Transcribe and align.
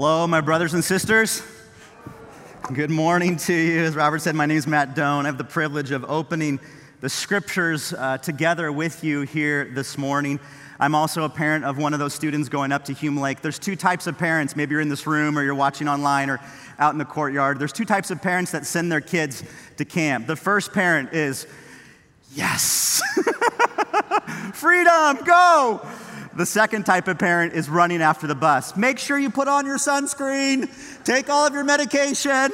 Hello, 0.00 0.28
my 0.28 0.40
brothers 0.40 0.74
and 0.74 0.84
sisters. 0.84 1.42
Good 2.72 2.88
morning 2.88 3.36
to 3.38 3.52
you. 3.52 3.80
As 3.80 3.96
Robert 3.96 4.20
said, 4.20 4.36
my 4.36 4.46
name 4.46 4.56
is 4.56 4.68
Matt 4.68 4.94
Doan. 4.94 5.26
I 5.26 5.28
have 5.28 5.38
the 5.38 5.42
privilege 5.42 5.90
of 5.90 6.04
opening 6.08 6.60
the 7.00 7.08
scriptures 7.08 7.92
uh, 7.92 8.16
together 8.18 8.70
with 8.70 9.02
you 9.02 9.22
here 9.22 9.64
this 9.64 9.98
morning. 9.98 10.38
I'm 10.78 10.94
also 10.94 11.24
a 11.24 11.28
parent 11.28 11.64
of 11.64 11.78
one 11.78 11.94
of 11.94 11.98
those 11.98 12.14
students 12.14 12.48
going 12.48 12.70
up 12.70 12.84
to 12.84 12.92
Hume 12.92 13.18
Lake. 13.18 13.40
There's 13.40 13.58
two 13.58 13.74
types 13.74 14.06
of 14.06 14.16
parents. 14.16 14.54
Maybe 14.54 14.70
you're 14.70 14.80
in 14.80 14.88
this 14.88 15.04
room 15.04 15.36
or 15.36 15.42
you're 15.42 15.56
watching 15.56 15.88
online 15.88 16.30
or 16.30 16.38
out 16.78 16.92
in 16.92 16.98
the 16.98 17.04
courtyard. 17.04 17.58
There's 17.58 17.72
two 17.72 17.84
types 17.84 18.12
of 18.12 18.22
parents 18.22 18.52
that 18.52 18.66
send 18.66 18.92
their 18.92 19.00
kids 19.00 19.42
to 19.78 19.84
camp. 19.84 20.28
The 20.28 20.36
first 20.36 20.72
parent 20.72 21.12
is, 21.12 21.48
yes, 22.32 23.02
freedom, 24.52 25.24
go. 25.24 25.84
The 26.38 26.46
second 26.46 26.84
type 26.86 27.08
of 27.08 27.18
parent 27.18 27.54
is 27.54 27.68
running 27.68 28.00
after 28.00 28.28
the 28.28 28.34
bus. 28.36 28.76
Make 28.76 29.00
sure 29.00 29.18
you 29.18 29.28
put 29.28 29.48
on 29.48 29.66
your 29.66 29.76
sunscreen, 29.76 30.70
take 31.02 31.28
all 31.28 31.44
of 31.44 31.52
your 31.52 31.64
medication. 31.64 32.52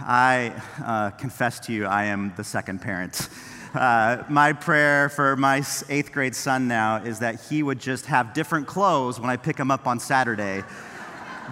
I 0.00 0.52
uh, 0.84 1.10
confess 1.10 1.60
to 1.60 1.72
you, 1.72 1.86
I 1.86 2.06
am 2.06 2.32
the 2.36 2.42
second 2.42 2.80
parent. 2.80 3.28
Uh, 3.72 4.24
my 4.28 4.52
prayer 4.52 5.10
for 5.10 5.36
my 5.36 5.62
eighth 5.88 6.10
grade 6.10 6.34
son 6.34 6.66
now 6.66 6.96
is 6.96 7.20
that 7.20 7.40
he 7.40 7.62
would 7.62 7.78
just 7.78 8.06
have 8.06 8.34
different 8.34 8.66
clothes 8.66 9.20
when 9.20 9.30
I 9.30 9.36
pick 9.36 9.56
him 9.56 9.70
up 9.70 9.86
on 9.86 10.00
Saturday 10.00 10.64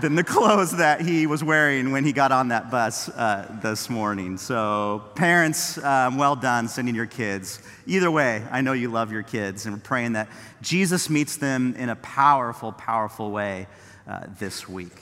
than 0.01 0.15
the 0.15 0.25
clothes 0.25 0.77
that 0.77 1.01
he 1.01 1.27
was 1.27 1.43
wearing 1.43 1.91
when 1.91 2.05
he 2.05 2.13
got 2.13 2.33
on 2.33 2.49
that 2.49 2.71
bus 2.71 3.09
uh, 3.09 3.59
this 3.63 3.89
morning. 3.89 4.37
So, 4.37 5.03
parents, 5.15 5.79
um, 5.79 6.19
well 6.19 6.37
done 6.37 6.69
sending 6.69 6.95
your 6.95 7.07
kids. 7.07 7.61
Either 7.87 8.11
way, 8.11 8.45
I 8.51 8.61
know 8.61 8.73
you 8.73 8.91
love 8.91 9.11
your 9.11 9.23
kids, 9.23 9.65
and 9.65 9.75
we're 9.75 9.81
praying 9.81 10.13
that 10.13 10.29
Jesus 10.61 11.09
meets 11.09 11.37
them 11.37 11.75
in 11.77 11.89
a 11.89 11.97
powerful, 11.97 12.73
powerful 12.73 13.31
way 13.31 13.67
uh, 14.07 14.25
this 14.39 14.69
week. 14.69 14.93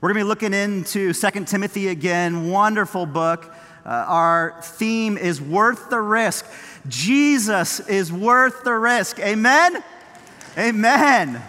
We're 0.00 0.12
going 0.12 0.20
to 0.20 0.24
be 0.24 0.28
looking 0.28 0.54
into 0.54 1.12
2 1.12 1.44
Timothy 1.44 1.88
again, 1.88 2.50
wonderful 2.50 3.06
book. 3.06 3.54
Uh, 3.84 3.88
our 3.88 4.60
theme 4.62 5.18
is 5.18 5.40
worth 5.40 5.90
the 5.90 6.00
risk. 6.00 6.46
Jesus 6.88 7.80
is 7.80 8.12
worth 8.12 8.64
the 8.64 8.74
risk. 8.74 9.18
Amen? 9.20 9.82
Amen. 10.56 11.42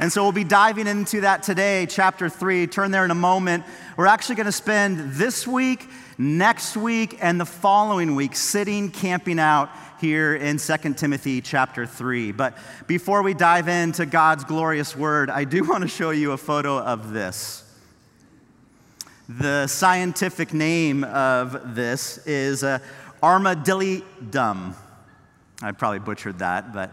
And 0.00 0.10
so 0.10 0.22
we'll 0.22 0.32
be 0.32 0.44
diving 0.44 0.86
into 0.86 1.20
that 1.20 1.42
today, 1.42 1.84
chapter 1.84 2.30
three. 2.30 2.66
Turn 2.66 2.90
there 2.90 3.04
in 3.04 3.10
a 3.10 3.14
moment. 3.14 3.64
We're 3.98 4.06
actually 4.06 4.36
going 4.36 4.46
to 4.46 4.52
spend 4.52 5.12
this 5.12 5.46
week, 5.46 5.86
next 6.16 6.74
week, 6.74 7.18
and 7.20 7.38
the 7.38 7.44
following 7.44 8.14
week 8.14 8.34
sitting, 8.34 8.90
camping 8.90 9.38
out 9.38 9.68
here 10.00 10.34
in 10.34 10.56
2 10.56 10.94
Timothy 10.94 11.42
chapter 11.42 11.84
3. 11.84 12.32
But 12.32 12.56
before 12.86 13.20
we 13.20 13.34
dive 13.34 13.68
into 13.68 14.06
God's 14.06 14.44
glorious 14.44 14.96
word, 14.96 15.28
I 15.28 15.44
do 15.44 15.64
want 15.68 15.82
to 15.82 15.88
show 15.88 16.12
you 16.12 16.32
a 16.32 16.38
photo 16.38 16.78
of 16.78 17.12
this. 17.12 17.62
The 19.28 19.66
scientific 19.66 20.54
name 20.54 21.04
of 21.04 21.74
this 21.74 22.26
is 22.26 22.64
uh, 22.64 22.78
armadillidum. 23.22 24.72
I 25.60 25.72
probably 25.72 25.98
butchered 25.98 26.38
that, 26.38 26.72
but 26.72 26.90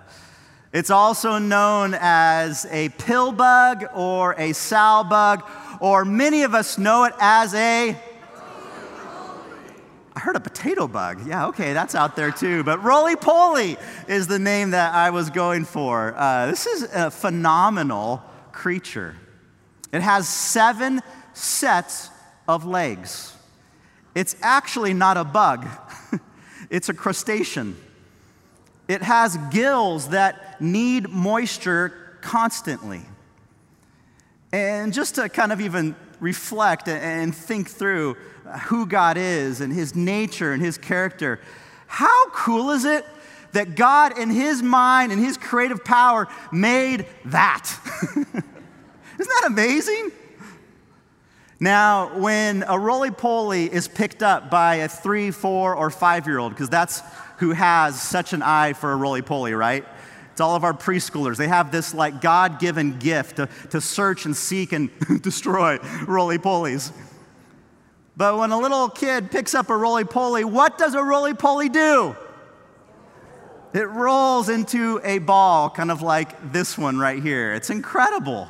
it's 0.73 0.89
also 0.89 1.37
known 1.37 1.95
as 1.97 2.65
a 2.69 2.89
pill 2.89 3.31
bug 3.31 3.85
or 3.95 4.35
a 4.37 4.53
sow 4.53 5.05
bug, 5.09 5.43
or 5.79 6.03
many 6.03 6.43
of 6.43 6.53
us 6.53 6.77
know 6.77 7.05
it 7.05 7.13
as 7.19 7.53
a. 7.53 7.95
I 10.15 10.19
heard 10.19 10.35
a 10.35 10.39
potato 10.39 10.87
bug. 10.87 11.27
Yeah, 11.27 11.47
okay, 11.47 11.73
that's 11.73 11.93
out 11.93 12.15
there 12.15 12.31
too. 12.31 12.63
But 12.63 12.83
roly 12.83 13.15
poly 13.15 13.77
is 14.07 14.27
the 14.27 14.39
name 14.39 14.71
that 14.71 14.93
I 14.93 15.11
was 15.11 15.29
going 15.29 15.63
for. 15.63 16.15
Uh, 16.17 16.47
this 16.47 16.65
is 16.65 16.83
a 16.91 17.11
phenomenal 17.11 18.23
creature. 18.51 19.15
It 19.93 20.01
has 20.01 20.27
seven 20.27 21.01
sets 21.33 22.09
of 22.47 22.65
legs. 22.65 23.35
It's 24.15 24.35
actually 24.41 24.93
not 24.93 25.15
a 25.15 25.23
bug, 25.23 25.67
it's 26.69 26.89
a 26.89 26.93
crustacean. 26.93 27.77
It 28.87 29.01
has 29.01 29.37
gills 29.51 30.09
that 30.09 30.61
need 30.61 31.09
moisture 31.09 32.17
constantly. 32.21 33.01
And 34.51 34.93
just 34.93 35.15
to 35.15 35.27
kind 35.29 35.51
of 35.51 35.59
even 35.59 35.95
reflect 36.19 36.87
and 36.87 37.35
think 37.35 37.69
through 37.69 38.15
who 38.67 38.85
God 38.85 39.17
is 39.17 39.61
and 39.61 39.73
his 39.73 39.95
nature 39.95 40.53
and 40.53 40.61
his 40.61 40.77
character, 40.77 41.41
how 41.87 42.29
cool 42.29 42.71
is 42.71 42.85
it 42.85 43.05
that 43.53 43.75
God, 43.75 44.17
in 44.17 44.29
his 44.29 44.61
mind 44.61 45.11
and 45.11 45.23
his 45.23 45.37
creative 45.37 45.83
power, 45.83 46.27
made 46.51 47.05
that? 47.25 47.69
Isn't 48.15 48.43
that 49.17 49.43
amazing? 49.47 50.11
Now, 51.59 52.15
when 52.19 52.63
a 52.67 52.77
roly 52.77 53.09
poly 53.09 53.71
is 53.71 53.87
picked 53.87 54.21
up 54.21 54.51
by 54.51 54.75
a 54.75 54.87
three, 54.87 55.31
four, 55.31 55.75
or 55.75 55.89
five 55.89 56.27
year 56.27 56.37
old, 56.37 56.51
because 56.51 56.69
that's 56.69 57.01
who 57.37 57.51
has 57.51 58.01
such 58.01 58.33
an 58.33 58.41
eye 58.41 58.73
for 58.73 58.91
a 58.91 58.95
roly 58.95 59.21
poly, 59.21 59.53
right? 59.53 59.85
It's 60.31 60.41
all 60.41 60.55
of 60.55 60.63
our 60.63 60.73
preschoolers. 60.73 61.37
They 61.37 61.47
have 61.47 61.71
this 61.71 61.93
like 61.93 62.21
God 62.21 62.59
given 62.59 62.99
gift 62.99 63.37
to, 63.37 63.49
to 63.71 63.81
search 63.81 64.25
and 64.25 64.35
seek 64.35 64.71
and 64.71 64.91
destroy 65.21 65.79
roly 66.07 66.37
polies. 66.37 66.91
But 68.15 68.37
when 68.37 68.51
a 68.51 68.59
little 68.59 68.89
kid 68.89 69.31
picks 69.31 69.55
up 69.55 69.69
a 69.69 69.75
roly 69.75 70.03
poly, 70.03 70.43
what 70.43 70.77
does 70.77 70.95
a 70.95 71.03
roly 71.03 71.33
poly 71.33 71.69
do? 71.69 72.15
It 73.73 73.89
rolls 73.89 74.49
into 74.49 74.99
a 75.03 75.19
ball, 75.19 75.69
kind 75.69 75.91
of 75.91 76.01
like 76.01 76.51
this 76.51 76.77
one 76.77 76.97
right 76.97 77.21
here. 77.21 77.53
It's 77.53 77.69
incredible. 77.69 78.47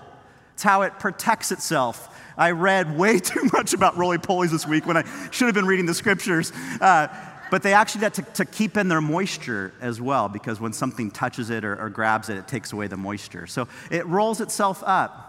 It's 0.53 0.63
how 0.63 0.83
it 0.83 0.99
protects 0.99 1.51
itself. 1.51 2.13
I 2.37 2.51
read 2.51 2.97
way 2.97 3.19
too 3.19 3.49
much 3.51 3.73
about 3.73 3.97
roly 3.97 4.17
polies 4.17 4.51
this 4.51 4.67
week 4.67 4.85
when 4.85 4.97
I 4.97 5.03
should 5.31 5.45
have 5.45 5.55
been 5.55 5.65
reading 5.65 5.85
the 5.85 5.93
scriptures. 5.93 6.51
Uh, 6.79 7.07
but 7.49 7.63
they 7.63 7.73
actually 7.73 8.01
got 8.01 8.13
to, 8.15 8.21
to, 8.21 8.45
keep 8.45 8.77
in 8.77 8.87
their 8.87 9.01
moisture 9.01 9.73
as 9.81 10.01
well, 10.01 10.27
because 10.29 10.59
when 10.59 10.73
something 10.73 11.11
touches 11.11 11.49
it 11.49 11.63
or, 11.63 11.79
or 11.79 11.89
grabs 11.89 12.29
it, 12.29 12.37
it 12.37 12.47
takes 12.47 12.73
away 12.73 12.87
the 12.87 12.97
moisture. 12.97 13.47
So 13.47 13.67
it 13.89 14.05
rolls 14.05 14.41
itself 14.41 14.83
up. 14.85 15.27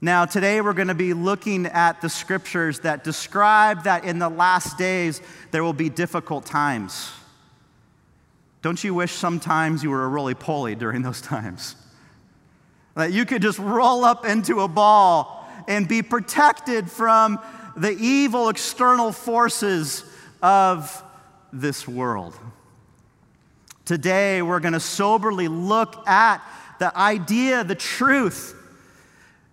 Now, 0.00 0.24
today 0.24 0.62
we're 0.62 0.72
going 0.72 0.88
to 0.88 0.94
be 0.94 1.12
looking 1.12 1.66
at 1.66 2.00
the 2.00 2.08
scriptures 2.08 2.80
that 2.80 3.04
describe 3.04 3.84
that 3.84 4.04
in 4.04 4.18
the 4.18 4.30
last 4.30 4.78
days 4.78 5.20
there 5.50 5.62
will 5.62 5.74
be 5.74 5.90
difficult 5.90 6.46
times. 6.46 7.10
Don't 8.62 8.82
you 8.82 8.94
wish 8.94 9.12
sometimes 9.12 9.82
you 9.82 9.90
were 9.90 10.04
a 10.04 10.08
roly 10.08 10.34
poly 10.34 10.74
during 10.74 11.02
those 11.02 11.20
times? 11.20 11.76
That 12.94 13.12
you 13.12 13.26
could 13.26 13.42
just 13.42 13.58
roll 13.58 14.04
up 14.04 14.24
into 14.24 14.60
a 14.60 14.68
ball 14.68 15.46
and 15.68 15.86
be 15.86 16.02
protected 16.02 16.90
from 16.90 17.38
the 17.76 17.92
evil 17.92 18.48
external 18.48 19.12
forces 19.12 20.04
of 20.42 21.02
this 21.52 21.86
world. 21.86 22.38
Today, 23.84 24.40
we're 24.42 24.60
going 24.60 24.74
to 24.74 24.80
soberly 24.80 25.48
look 25.48 26.06
at 26.06 26.42
the 26.78 26.96
idea, 26.96 27.64
the 27.64 27.74
truth, 27.74 28.56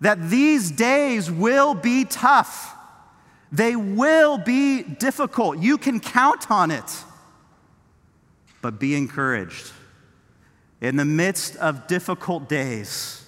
that 0.00 0.30
these 0.30 0.70
days 0.70 1.30
will 1.30 1.74
be 1.74 2.04
tough. 2.04 2.74
They 3.50 3.74
will 3.74 4.38
be 4.38 4.82
difficult. 4.82 5.58
You 5.58 5.78
can 5.78 6.00
count 6.00 6.50
on 6.50 6.70
it. 6.70 7.04
But 8.62 8.78
be 8.78 8.94
encouraged. 8.94 9.72
In 10.80 10.96
the 10.96 11.04
midst 11.04 11.56
of 11.56 11.86
difficult 11.88 12.48
days, 12.48 13.24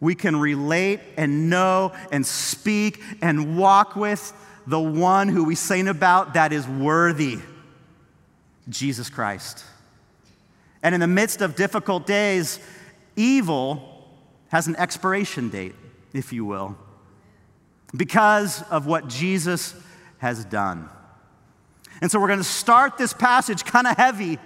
we 0.00 0.14
can 0.14 0.36
relate 0.36 1.00
and 1.16 1.50
know 1.50 1.92
and 2.10 2.24
speak 2.24 3.02
and 3.20 3.58
walk 3.58 3.96
with 3.96 4.32
the 4.66 4.80
one 4.80 5.28
who 5.28 5.44
we 5.44 5.54
sing 5.54 5.88
about 5.88 6.34
that 6.34 6.52
is 6.52 6.66
worthy 6.66 7.38
Jesus 8.68 9.10
Christ. 9.10 9.64
And 10.82 10.94
in 10.94 11.00
the 11.00 11.06
midst 11.06 11.40
of 11.40 11.56
difficult 11.56 12.06
days, 12.06 12.58
evil 13.16 14.08
has 14.48 14.66
an 14.66 14.76
expiration 14.76 15.48
date, 15.48 15.74
if 16.12 16.32
you 16.32 16.44
will, 16.44 16.76
because 17.96 18.62
of 18.70 18.86
what 18.86 19.08
Jesus 19.08 19.74
has 20.18 20.44
done. 20.44 20.88
And 22.00 22.10
so 22.10 22.20
we're 22.20 22.28
going 22.28 22.38
to 22.38 22.44
start 22.44 22.98
this 22.98 23.12
passage 23.12 23.64
kind 23.64 23.86
of 23.86 23.96
heavy, 23.96 24.38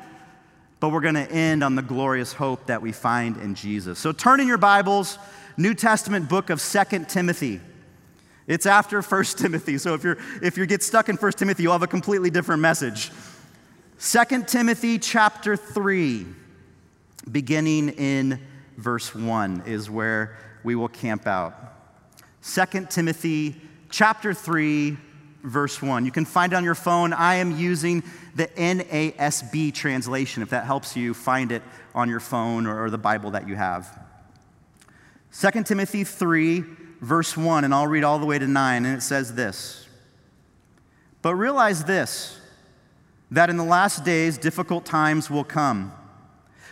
but 0.81 0.91
we're 0.91 1.01
going 1.01 1.15
to 1.15 1.31
end 1.31 1.65
on 1.65 1.75
the 1.75 1.83
glorious 1.83 2.33
hope 2.33 2.67
that 2.67 2.83
we 2.83 2.93
find 2.93 3.37
in 3.39 3.55
Jesus. 3.55 3.99
So 3.99 4.13
turn 4.13 4.41
in 4.41 4.47
your 4.47 4.59
Bibles, 4.59 5.19
New 5.57 5.75
Testament 5.75 6.29
book 6.29 6.51
of 6.51 6.61
Second 6.61 7.09
Timothy. 7.09 7.61
It's 8.49 8.65
after 8.65 9.03
1 9.03 9.25
Timothy. 9.37 9.77
So 9.77 9.93
if, 9.93 10.03
you're, 10.03 10.17
if 10.43 10.57
you 10.57 10.65
get 10.65 10.83
stuck 10.83 11.11
in 11.11 11.17
1 11.17 11.33
Timothy, 11.33 11.63
you'll 11.63 11.73
have 11.73 11.83
a 11.83 11.87
completely 11.87 12.31
different 12.31 12.63
message. 12.63 13.13
2 14.01 14.45
Timothy 14.47 14.99
chapter 14.99 15.55
3, 15.55 16.27
beginning 17.31 17.91
in 17.91 18.41
verse 18.79 19.15
1, 19.15 19.65
is 19.67 19.91
where 19.91 20.39
we 20.65 20.75
will 20.75 20.89
camp 20.89 21.27
out. 21.27 21.55
2 22.43 22.87
Timothy 22.89 23.61
chapter 23.91 24.33
3, 24.33 24.97
verse 25.43 25.83
1. 25.83 26.07
You 26.07 26.11
can 26.11 26.25
find 26.25 26.55
it 26.55 26.57
on 26.57 26.65
your 26.65 26.75
phone. 26.75 27.13
I 27.13 27.35
am 27.37 27.55
using 27.55 28.03
the 28.35 28.47
NASB 28.47 29.75
translation, 29.75 30.43
if 30.43 30.51
that 30.51 30.65
helps 30.65 30.97
you 30.97 31.13
find 31.13 31.53
it 31.53 31.63
on 31.95 32.09
your 32.09 32.21
phone 32.21 32.67
or 32.67 32.89
the 32.89 32.97
Bible 32.97 33.33
that 33.33 33.47
you 33.47 33.57
have. 33.57 33.99
2 35.39 35.65
Timothy 35.65 36.05
3, 36.05 36.65
verse 37.01 37.37
1, 37.37 37.65
and 37.65 37.75
I'll 37.75 37.87
read 37.87 38.05
all 38.05 38.19
the 38.19 38.27
way 38.27 38.39
to 38.39 38.47
9, 38.47 38.85
and 38.85 38.97
it 38.97 39.03
says 39.03 39.35
this 39.35 39.87
But 41.23 41.35
realize 41.35 41.85
this, 41.85 42.39
that 43.31 43.51
in 43.51 43.57
the 43.57 43.65
last 43.65 44.05
days 44.05 44.39
difficult 44.39 44.85
times 44.85 45.31
will 45.31 45.45
come. 45.45 45.93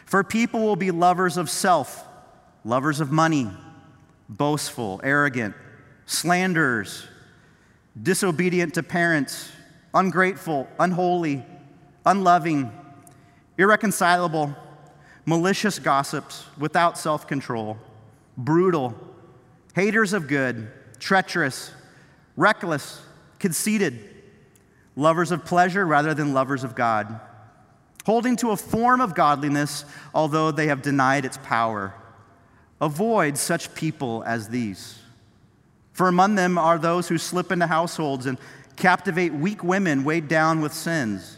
For 0.05 0.23
people 0.23 0.61
will 0.61 0.77
be 0.77 0.91
lovers 0.91 1.37
of 1.37 1.51
self, 1.51 2.07
lovers 2.65 3.01
of 3.01 3.11
money, 3.11 3.51
boastful, 4.29 5.01
arrogant, 5.03 5.55
slanderers, 6.07 7.07
disobedient 8.01 8.75
to 8.75 8.83
parents, 8.83 9.51
ungrateful, 9.95 10.69
unholy, 10.79 11.45
unloving, 12.05 12.71
irreconcilable, 13.59 14.55
malicious 15.25 15.79
gossips, 15.79 16.45
without 16.57 16.97
self 16.97 17.27
control, 17.27 17.77
brutal, 18.37 18.95
haters 19.77 20.15
of 20.15 20.27
good, 20.27 20.71
treacherous, 20.99 21.71
reckless, 22.35 22.99
conceited, 23.39 24.09
lovers 24.97 25.31
of 25.31 25.45
pleasure 25.45 25.85
rather 25.85 26.15
than 26.15 26.33
lovers 26.33 26.65
of 26.65 26.75
God, 26.75 27.21
holding 28.07 28.37
to 28.37 28.53
a 28.53 28.57
form 28.57 29.03
of 29.03 29.15
godliness, 29.15 29.85
although 30.15 30.51
they 30.51 30.69
have 30.69 30.81
denied 30.81 31.27
its 31.27 31.37
power. 31.43 31.93
Avoid 32.81 33.37
such 33.37 33.75
people 33.75 34.25
as 34.27 34.49
these. 34.49 34.99
For 35.93 36.09
among 36.09 36.37
them 36.37 36.57
are 36.57 36.79
those 36.79 37.07
who 37.07 37.19
slip 37.19 37.53
into 37.53 37.67
households 37.67 38.25
and 38.25 38.39
captivate 38.77 39.35
weak 39.35 39.63
women 39.63 40.05
weighed 40.05 40.27
down 40.27 40.63
with 40.63 40.73
sins, 40.73 41.37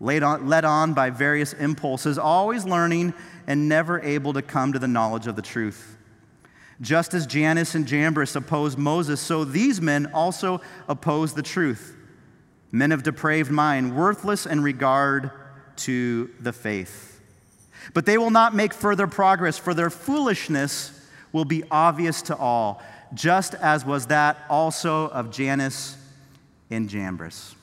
on, 0.00 0.46
led 0.46 0.64
on 0.64 0.94
by 0.94 1.10
various 1.10 1.54
impulses, 1.54 2.18
always 2.18 2.64
learning 2.64 3.14
and 3.48 3.68
never 3.68 4.00
able 4.00 4.32
to 4.34 4.42
come 4.42 4.72
to 4.72 4.78
the 4.78 4.86
knowledge 4.86 5.26
of 5.26 5.34
the 5.34 5.42
truth. 5.42 5.96
Just 6.80 7.14
as 7.14 7.26
Jannes 7.26 7.74
and 7.74 7.86
Jambres 7.86 8.34
opposed 8.34 8.78
Moses, 8.78 9.20
so 9.20 9.44
these 9.44 9.80
men 9.80 10.06
also 10.12 10.60
oppose 10.88 11.34
the 11.34 11.42
truth. 11.42 11.96
Men 12.72 12.92
of 12.92 13.02
depraved 13.02 13.50
mind, 13.50 13.96
worthless 13.96 14.46
in 14.46 14.62
regard 14.62 15.30
to 15.76 16.30
the 16.40 16.52
faith. 16.52 17.20
But 17.92 18.06
they 18.06 18.18
will 18.18 18.30
not 18.30 18.54
make 18.54 18.74
further 18.74 19.06
progress, 19.06 19.56
for 19.56 19.74
their 19.74 19.90
foolishness 19.90 20.90
will 21.32 21.44
be 21.44 21.64
obvious 21.70 22.22
to 22.22 22.36
all 22.36 22.82
just 23.14 23.54
as 23.54 23.84
was 23.84 24.06
that 24.06 24.44
also 24.50 25.08
of 25.08 25.30
Jannes 25.30 25.96
and 26.70 26.88
Jambres. 26.88 27.54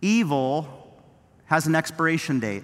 Evil 0.00 0.92
has 1.46 1.66
an 1.66 1.74
expiration 1.74 2.40
date. 2.40 2.62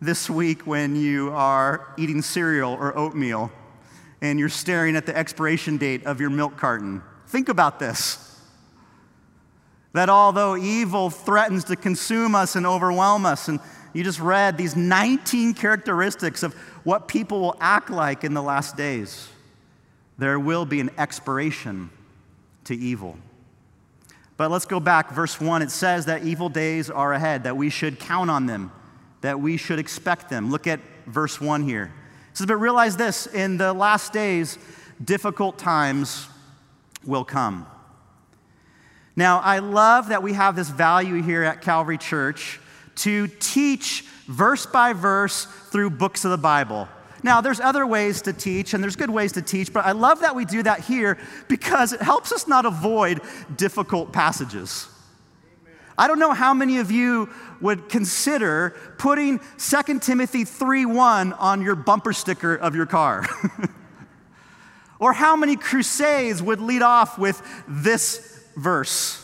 This 0.00 0.28
week, 0.28 0.66
when 0.66 0.96
you 0.96 1.30
are 1.30 1.94
eating 1.96 2.22
cereal 2.22 2.72
or 2.72 2.96
oatmeal 2.96 3.52
and 4.22 4.38
you're 4.38 4.48
staring 4.48 4.96
at 4.96 5.04
the 5.04 5.14
expiration 5.14 5.76
date 5.76 6.06
of 6.06 6.18
your 6.20 6.30
milk 6.30 6.56
carton, 6.56 7.02
think 7.26 7.50
about 7.50 7.78
this. 7.78 8.40
That 9.92 10.08
although 10.08 10.56
evil 10.56 11.10
threatens 11.10 11.64
to 11.64 11.76
consume 11.76 12.34
us 12.34 12.56
and 12.56 12.64
overwhelm 12.64 13.26
us, 13.26 13.48
and 13.48 13.60
you 13.92 14.02
just 14.02 14.20
read 14.20 14.56
these 14.56 14.74
19 14.74 15.52
characteristics 15.52 16.42
of 16.42 16.54
what 16.84 17.08
people 17.08 17.40
will 17.40 17.56
act 17.60 17.90
like 17.90 18.24
in 18.24 18.32
the 18.32 18.42
last 18.42 18.76
days 18.76 19.28
there 20.18 20.38
will 20.38 20.64
be 20.64 20.78
an 20.80 20.90
expiration 20.98 21.90
to 22.64 22.76
evil. 22.76 23.18
But 24.36 24.50
let's 24.50 24.66
go 24.66 24.78
back. 24.78 25.10
Verse 25.10 25.40
1 25.40 25.62
it 25.62 25.70
says 25.70 26.06
that 26.06 26.22
evil 26.22 26.48
days 26.48 26.90
are 26.90 27.12
ahead, 27.12 27.44
that 27.44 27.56
we 27.56 27.70
should 27.70 27.98
count 27.98 28.30
on 28.30 28.46
them, 28.46 28.70
that 29.20 29.40
we 29.40 29.56
should 29.56 29.80
expect 29.80 30.30
them. 30.30 30.50
Look 30.50 30.66
at 30.66 30.80
verse 31.06 31.40
1 31.40 31.64
here. 31.64 31.92
Says, 32.32 32.46
But 32.46 32.56
realize 32.56 32.96
this 32.96 33.26
in 33.26 33.56
the 33.56 33.72
last 33.72 34.12
days, 34.12 34.58
difficult 35.02 35.58
times 35.58 36.28
will 37.04 37.24
come. 37.24 37.66
Now, 39.14 39.40
I 39.40 39.58
love 39.58 40.08
that 40.08 40.22
we 40.22 40.32
have 40.32 40.56
this 40.56 40.70
value 40.70 41.22
here 41.22 41.42
at 41.42 41.60
Calvary 41.60 41.98
Church 41.98 42.60
to 42.96 43.26
teach 43.26 44.02
verse 44.26 44.64
by 44.64 44.92
verse 44.92 45.44
through 45.44 45.90
books 45.90 46.24
of 46.24 46.30
the 46.30 46.38
Bible. 46.38 46.88
Now, 47.22 47.40
there's 47.40 47.60
other 47.60 47.86
ways 47.86 48.22
to 48.22 48.32
teach, 48.32 48.74
and 48.74 48.82
there's 48.82 48.96
good 48.96 49.10
ways 49.10 49.32
to 49.32 49.42
teach, 49.42 49.72
but 49.72 49.84
I 49.84 49.92
love 49.92 50.20
that 50.20 50.34
we 50.34 50.44
do 50.44 50.62
that 50.62 50.80
here 50.80 51.18
because 51.48 51.92
it 51.92 52.02
helps 52.02 52.32
us 52.32 52.48
not 52.48 52.66
avoid 52.66 53.20
difficult 53.56 54.12
passages. 54.12 54.88
I 55.96 56.08
don't 56.08 56.18
know 56.18 56.32
how 56.32 56.54
many 56.54 56.78
of 56.78 56.90
you 56.90 57.28
would 57.60 57.88
consider 57.88 58.74
putting 58.98 59.40
2 59.58 60.00
Timothy 60.00 60.44
3:1 60.44 61.32
on 61.38 61.62
your 61.62 61.74
bumper 61.74 62.12
sticker 62.12 62.54
of 62.54 62.74
your 62.74 62.86
car. 62.86 63.26
or 64.98 65.12
how 65.12 65.36
many 65.36 65.56
crusades 65.56 66.42
would 66.42 66.60
lead 66.60 66.82
off 66.82 67.18
with 67.18 67.42
this 67.68 68.40
verse. 68.56 69.18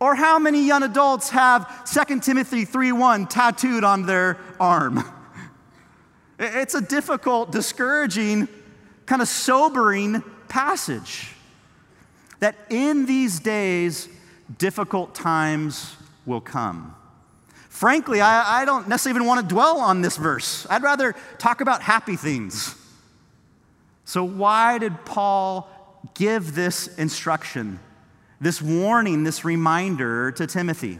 Or 0.00 0.14
how 0.14 0.38
many 0.38 0.66
young 0.66 0.82
adults 0.82 1.30
have 1.30 1.84
2 1.84 2.20
Timothy 2.20 2.64
3:1 2.64 3.28
tattooed 3.28 3.84
on 3.84 4.06
their 4.06 4.38
arm. 4.60 5.04
It's 6.40 6.74
a 6.74 6.80
difficult, 6.80 7.50
discouraging, 7.50 8.46
kind 9.06 9.20
of 9.20 9.26
sobering 9.26 10.22
passage. 10.46 11.34
That 12.38 12.54
in 12.70 13.06
these 13.06 13.40
days, 13.40 14.08
difficult 14.56 15.14
times 15.14 15.96
will 16.24 16.40
come. 16.40 16.94
Frankly, 17.68 18.20
I, 18.20 18.62
I, 18.62 18.64
don't 18.64 18.88
necessarily 18.88 19.18
even 19.18 19.28
want 19.28 19.48
to 19.48 19.54
dwell 19.54 19.78
on 19.78 20.00
this 20.00 20.16
verse. 20.16 20.66
I'd 20.68 20.82
rather 20.82 21.14
talk 21.38 21.60
about 21.60 21.82
happy 21.82 22.16
things. 22.16 22.74
So, 24.04 24.24
why 24.24 24.78
did 24.78 25.04
Paul 25.04 25.70
give 26.14 26.54
this 26.54 26.88
instruction, 26.96 27.78
this 28.40 28.62
warning, 28.62 29.22
this 29.22 29.44
reminder 29.44 30.32
to 30.32 30.46
Timothy? 30.46 30.98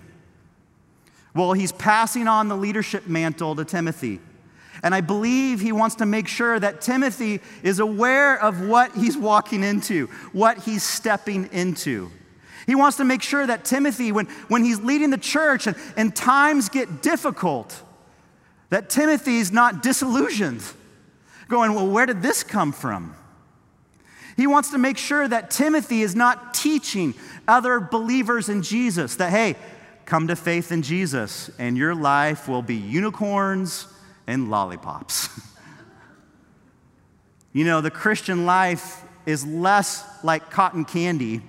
Well, 1.35 1.53
he's 1.53 1.73
passing 1.73 2.29
on 2.29 2.49
the 2.49 2.56
leadership 2.56 3.06
mantle 3.06 3.56
to 3.56 3.65
Timothy. 3.65 4.21
And 4.83 4.94
I 4.94 5.01
believe 5.01 5.61
he 5.61 5.73
wants 5.73 5.97
to 5.97 6.06
make 6.06 6.29
sure 6.29 6.59
that 6.61 6.81
Timothy 6.81 7.41
is 7.62 7.81
aware 7.81 8.41
of 8.41 8.61
what 8.61 8.94
he's 8.94 9.17
walking 9.17 9.65
into, 9.65 10.06
what 10.33 10.59
he's 10.59 10.83
stepping 10.83 11.49
into. 11.53 12.11
He 12.69 12.75
wants 12.75 12.98
to 12.98 13.05
make 13.05 13.22
sure 13.22 13.46
that 13.46 13.65
Timothy, 13.65 14.13
when, 14.13 14.27
when 14.48 14.63
he's 14.63 14.79
leading 14.79 15.08
the 15.08 15.17
church 15.17 15.67
and, 15.67 15.75
and 15.96 16.15
times 16.15 16.69
get 16.69 17.01
difficult, 17.01 17.82
that 18.69 18.91
Timothy's 18.91 19.51
not 19.51 19.82
disillusioned, 19.82 20.63
going, 21.48 21.72
Well, 21.75 21.89
where 21.89 22.05
did 22.05 22.20
this 22.20 22.43
come 22.43 22.72
from? 22.72 23.17
He 24.37 24.46
wants 24.46 24.70
to 24.72 24.79
make 24.79 24.98
sure 24.98 25.27
that 25.27 25.51
Timothy 25.51 26.03
is 26.03 26.15
not 26.15 26.53
teaching 26.53 27.15
other 27.48 27.81
believers 27.81 28.51
in 28.51 28.60
Jesus 28.60 29.17
that, 29.17 29.31
hey, 29.31 29.56
come 30.05 30.29
to 30.29 30.37
faith 30.37 30.70
in 30.70 30.82
Jesus 30.82 31.51
and 31.58 31.75
your 31.75 31.94
life 31.94 32.48
will 32.48 32.60
be 32.60 32.77
unicorns 32.77 33.87
and 34.27 34.51
lollipops. 34.51 35.31
you 37.55 37.65
know, 37.65 37.81
the 37.81 37.91
Christian 37.91 38.44
life 38.44 39.03
is 39.25 39.46
less 39.46 40.05
like 40.22 40.51
cotton 40.51 40.84
candy 40.84 41.41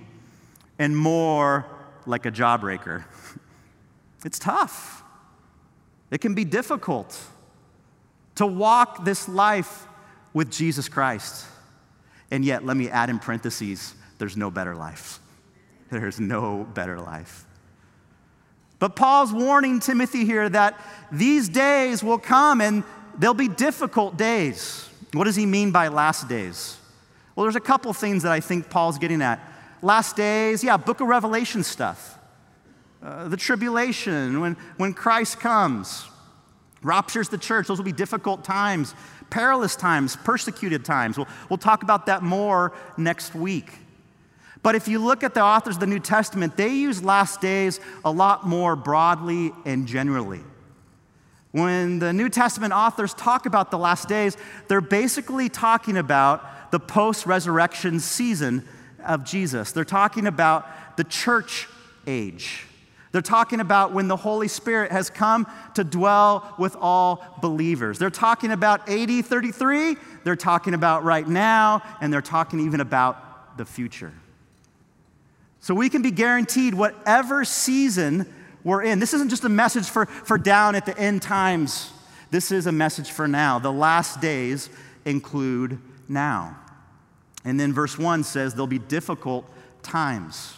and 0.80 0.96
more 0.96 1.66
like 2.06 2.26
a 2.26 2.32
jawbreaker. 2.32 3.04
It's 4.22 4.38
tough. 4.38 5.02
It 6.10 6.20
can 6.20 6.34
be 6.34 6.44
difficult 6.44 7.18
to 8.34 8.46
walk 8.46 9.02
this 9.02 9.30
life 9.30 9.86
with 10.34 10.50
Jesus 10.50 10.90
Christ. 10.90 11.46
And 12.30 12.44
yet, 12.44 12.66
let 12.66 12.76
me 12.76 12.90
add 12.90 13.08
in 13.08 13.18
parentheses 13.18 13.94
there's 14.18 14.36
no 14.36 14.50
better 14.50 14.74
life. 14.74 15.20
There's 15.90 16.20
no 16.20 16.68
better 16.74 17.00
life. 17.00 17.46
But 18.78 18.94
Paul's 18.94 19.32
warning 19.32 19.80
Timothy 19.80 20.26
here 20.26 20.50
that 20.50 20.78
these 21.10 21.48
days 21.48 22.04
will 22.04 22.18
come 22.18 22.60
and 22.60 22.84
they'll 23.18 23.32
be 23.32 23.48
difficult 23.48 24.18
days. 24.18 24.86
What 25.14 25.24
does 25.24 25.36
he 25.36 25.46
mean 25.46 25.70
by 25.70 25.88
last 25.88 26.28
days? 26.28 26.76
Well, 27.34 27.44
there's 27.44 27.56
a 27.56 27.60
couple 27.60 27.90
things 27.94 28.22
that 28.24 28.32
I 28.32 28.40
think 28.40 28.68
Paul's 28.68 28.98
getting 28.98 29.22
at. 29.22 29.40
Last 29.82 30.16
days, 30.16 30.62
yeah, 30.62 30.76
book 30.76 31.00
of 31.00 31.08
Revelation 31.08 31.62
stuff. 31.62 32.18
Uh, 33.02 33.28
the 33.28 33.36
tribulation, 33.36 34.40
when, 34.40 34.56
when 34.76 34.92
Christ 34.92 35.40
comes, 35.40 36.06
raptures 36.82 37.30
the 37.30 37.38
church, 37.38 37.66
those 37.66 37.78
will 37.78 37.84
be 37.84 37.92
difficult 37.92 38.44
times, 38.44 38.94
perilous 39.30 39.76
times, 39.76 40.16
persecuted 40.16 40.84
times. 40.84 41.16
We'll, 41.16 41.28
we'll 41.48 41.58
talk 41.58 41.82
about 41.82 42.06
that 42.06 42.22
more 42.22 42.72
next 42.98 43.34
week. 43.34 43.72
But 44.62 44.74
if 44.74 44.86
you 44.86 44.98
look 44.98 45.22
at 45.24 45.32
the 45.32 45.42
authors 45.42 45.76
of 45.76 45.80
the 45.80 45.86
New 45.86 46.00
Testament, 46.00 46.58
they 46.58 46.68
use 46.68 47.02
last 47.02 47.40
days 47.40 47.80
a 48.04 48.10
lot 48.10 48.46
more 48.46 48.76
broadly 48.76 49.52
and 49.64 49.86
generally. 49.86 50.40
When 51.52 51.98
the 51.98 52.12
New 52.12 52.28
Testament 52.28 52.74
authors 52.74 53.14
talk 53.14 53.46
about 53.46 53.70
the 53.70 53.78
last 53.78 54.08
days, 54.08 54.36
they're 54.68 54.82
basically 54.82 55.48
talking 55.48 55.96
about 55.96 56.70
the 56.70 56.78
post 56.78 57.24
resurrection 57.24 57.98
season 57.98 58.68
of 59.04 59.24
Jesus. 59.24 59.72
They're 59.72 59.84
talking 59.84 60.26
about 60.26 60.96
the 60.96 61.04
church 61.04 61.68
age. 62.06 62.64
They're 63.12 63.22
talking 63.22 63.60
about 63.60 63.92
when 63.92 64.06
the 64.06 64.16
Holy 64.16 64.46
Spirit 64.46 64.92
has 64.92 65.10
come 65.10 65.46
to 65.74 65.82
dwell 65.82 66.54
with 66.58 66.76
all 66.80 67.24
believers. 67.40 67.98
They're 67.98 68.08
talking 68.08 68.52
about 68.52 68.88
AD 68.88 69.24
33, 69.24 69.96
they're 70.22 70.36
talking 70.36 70.74
about 70.74 71.02
right 71.02 71.26
now, 71.26 71.82
and 72.00 72.12
they're 72.12 72.22
talking 72.22 72.60
even 72.60 72.80
about 72.80 73.56
the 73.56 73.64
future. 73.64 74.12
So 75.60 75.74
we 75.74 75.90
can 75.90 76.02
be 76.02 76.10
guaranteed 76.10 76.72
whatever 76.74 77.44
season 77.44 78.32
we're 78.62 78.82
in. 78.82 78.98
This 78.98 79.12
isn't 79.14 79.28
just 79.28 79.44
a 79.44 79.48
message 79.48 79.88
for, 79.88 80.06
for 80.06 80.38
down 80.38 80.74
at 80.74 80.86
the 80.86 80.96
end 80.96 81.22
times. 81.22 81.92
This 82.30 82.52
is 82.52 82.66
a 82.66 82.72
message 82.72 83.10
for 83.10 83.26
now. 83.26 83.58
The 83.58 83.72
last 83.72 84.20
days 84.20 84.70
include 85.04 85.78
now. 86.08 86.56
And 87.44 87.58
then 87.58 87.72
verse 87.72 87.98
1 87.98 88.24
says 88.24 88.54
there'll 88.54 88.66
be 88.66 88.78
difficult 88.78 89.44
times. 89.82 90.54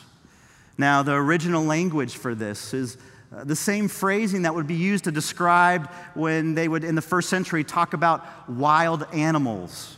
Now, 0.78 1.02
the 1.02 1.12
original 1.12 1.64
language 1.64 2.16
for 2.16 2.34
this 2.34 2.74
is 2.74 2.96
uh, 3.34 3.44
the 3.44 3.56
same 3.56 3.88
phrasing 3.88 4.42
that 4.42 4.54
would 4.54 4.66
be 4.66 4.74
used 4.74 5.04
to 5.04 5.12
describe 5.12 5.90
when 6.14 6.54
they 6.54 6.68
would, 6.68 6.84
in 6.84 6.94
the 6.94 7.02
first 7.02 7.28
century, 7.28 7.64
talk 7.64 7.94
about 7.94 8.26
wild 8.48 9.06
animals 9.12 9.96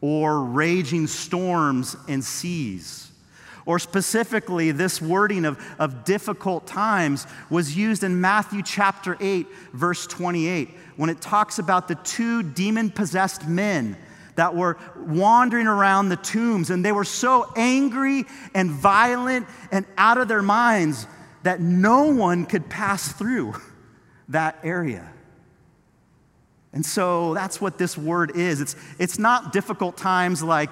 or 0.00 0.44
raging 0.44 1.06
storms 1.06 1.96
and 2.08 2.22
seas. 2.22 3.10
Or 3.66 3.78
specifically, 3.78 4.70
this 4.70 5.02
wording 5.02 5.44
of, 5.44 5.62
of 5.78 6.04
difficult 6.04 6.66
times 6.66 7.26
was 7.50 7.76
used 7.76 8.02
in 8.02 8.20
Matthew 8.20 8.62
chapter 8.62 9.16
8, 9.20 9.46
verse 9.72 10.06
28, 10.06 10.70
when 10.96 11.10
it 11.10 11.20
talks 11.20 11.58
about 11.58 11.86
the 11.86 11.96
two 11.96 12.42
demon 12.42 12.90
possessed 12.90 13.46
men 13.46 13.96
that 14.38 14.54
were 14.54 14.78
wandering 14.96 15.66
around 15.66 16.10
the 16.10 16.16
tombs, 16.16 16.70
and 16.70 16.84
they 16.84 16.92
were 16.92 17.02
so 17.02 17.52
angry 17.56 18.24
and 18.54 18.70
violent 18.70 19.48
and 19.72 19.84
out 19.96 20.16
of 20.16 20.28
their 20.28 20.42
minds 20.42 21.08
that 21.42 21.60
no 21.60 22.04
one 22.04 22.46
could 22.46 22.70
pass 22.70 23.12
through 23.12 23.56
that 24.28 24.56
area. 24.62 25.10
And 26.72 26.86
so 26.86 27.34
that's 27.34 27.60
what 27.60 27.78
this 27.78 27.98
word 27.98 28.36
is. 28.36 28.60
It's, 28.60 28.76
it's 29.00 29.18
not 29.18 29.52
difficult 29.52 29.96
times 29.96 30.40
like, 30.40 30.70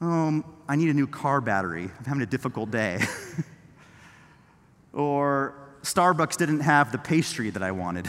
um, 0.00 0.44
I 0.68 0.76
need 0.76 0.90
a 0.90 0.94
new 0.94 1.08
car 1.08 1.40
battery. 1.40 1.90
I'm 1.98 2.04
having 2.04 2.22
a 2.22 2.26
difficult 2.26 2.70
day. 2.70 3.00
or 4.92 5.56
Starbucks 5.82 6.36
didn't 6.36 6.60
have 6.60 6.92
the 6.92 6.98
pastry 6.98 7.50
that 7.50 7.64
I 7.64 7.72
wanted. 7.72 8.06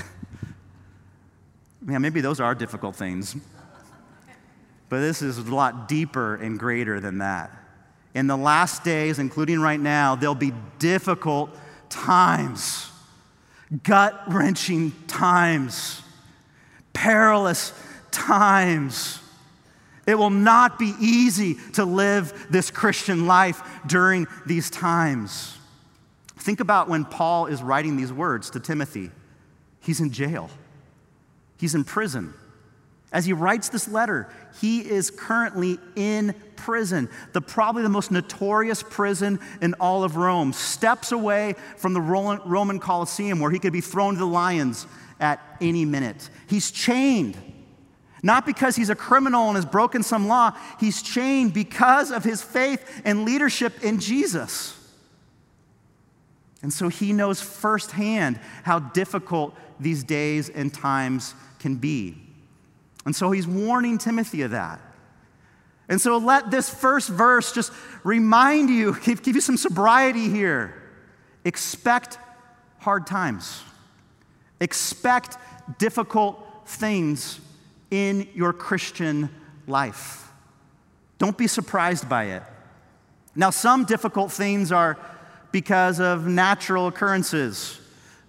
Man, 1.82 2.04
maybe 2.04 2.22
those 2.22 2.40
are 2.40 2.54
difficult 2.54 2.96
things. 2.96 3.36
But 4.92 5.00
this 5.00 5.24
is 5.24 5.40
a 5.40 5.44
lot 5.44 5.88
deeper 5.88 6.36
and 6.36 6.60
greater 6.60 7.00
than 7.00 7.18
that. 7.18 7.52
In 8.14 8.28
the 8.28 8.38
last 8.38 8.84
days, 8.84 9.18
including 9.18 9.60
right 9.60 9.80
now, 9.80 10.16
there'll 10.16 10.36
be 10.36 10.54
difficult 10.78 11.50
times, 11.90 12.92
gut 13.82 14.22
wrenching 14.28 14.92
times, 15.08 16.04
perilous 16.94 17.74
times 18.12 19.22
it 20.08 20.16
will 20.16 20.30
not 20.30 20.80
be 20.80 20.94
easy 21.00 21.56
to 21.74 21.86
live 21.86 22.48
this 22.50 22.72
Christian 22.72 23.28
life 23.28 23.62
during 23.86 24.28
these 24.46 24.70
times. 24.70 25.58
Think 26.38 26.60
about 26.60 26.90
when 26.90 27.06
Paul 27.06 27.46
is 27.46 27.62
writing 27.62 27.98
these 27.98 28.12
words 28.12 28.50
to 28.52 28.60
Timothy. 28.60 29.12
He's 29.80 30.02
in 30.02 30.12
jail, 30.12 30.50
he's 31.58 31.76
in 31.76 31.84
prison. 31.84 32.34
As 33.12 33.26
he 33.26 33.34
writes 33.34 33.70
this 33.70 33.88
letter, 33.88 34.30
he 34.60 34.80
is 34.80 35.12
currently 35.12 35.80
in 35.96 36.34
prison, 36.56 37.10
the 37.34 37.42
probably 37.42 37.84
the 37.84 37.90
most 37.90 38.12
notorious 38.12 38.84
prison 38.84 39.40
in 39.62 39.74
all 39.76 40.04
of 40.04 40.16
Rome, 40.16 40.54
steps 40.54 41.12
away 41.12 41.56
from 41.78 41.94
the 41.94 42.02
Roman 42.02 42.80
Colosseum 42.80 43.40
where 43.40 43.52
he 43.52 43.60
could 43.60 43.74
be 43.74 43.82
thrown 43.82 44.14
to 44.14 44.20
the 44.20 44.26
lions 44.26 44.88
at 45.20 45.40
any 45.60 45.84
minute. 45.84 46.30
He's 46.48 46.72
chained 46.72 47.38
not 48.24 48.46
because 48.46 48.76
he's 48.76 48.90
a 48.90 48.96
criminal 48.96 49.48
and 49.48 49.56
has 49.56 49.66
broken 49.66 50.04
some 50.04 50.28
law, 50.28 50.52
he's 50.80 51.02
chained 51.02 51.54
because 51.54 52.12
of 52.12 52.24
his 52.24 52.42
faith 52.42 53.02
and 53.04 53.26
leadership 53.26 53.84
in 53.84 54.00
Jesus. 54.00 54.78
And 56.62 56.72
so 56.72 56.90
he 56.90 57.12
knows 57.14 57.42
firsthand 57.42 58.40
how 58.64 58.80
difficult 58.80 59.56
these 59.80 60.04
days 60.04 60.50
and 60.50 60.72
times 60.72 61.34
can 61.58 61.76
be. 61.76 62.31
And 63.06 63.16
so 63.16 63.32
he's 63.32 63.48
warning 63.48 63.98
Timothy 63.98 64.44
of 64.44 64.52
that. 64.52 64.80
And 65.90 66.00
so 66.00 66.18
let 66.18 66.52
this 66.52 66.70
first 66.70 67.10
verse 67.10 67.52
just 67.52 67.74
remind 68.04 68.70
you, 68.70 68.98
give, 69.04 69.22
give 69.22 69.36
you 69.36 69.42
some 69.42 69.58
sobriety 69.58 70.30
here. 70.30 70.82
Expect 71.44 72.18
hard 72.80 73.06
times, 73.06 73.62
expect 74.60 75.38
difficult 75.78 76.48
things 76.66 77.40
in 77.90 78.28
your 78.34 78.54
Christian 78.54 79.30
life. 79.68 80.32
Don't 81.18 81.38
be 81.38 81.48
surprised 81.48 82.08
by 82.08 82.26
it. 82.26 82.44
Now, 83.36 83.50
some 83.50 83.86
difficult 83.86 84.32
things 84.32 84.72
are 84.72 84.98
because 85.52 86.00
of 86.00 86.26
natural 86.26 86.88
occurrences. 86.88 87.81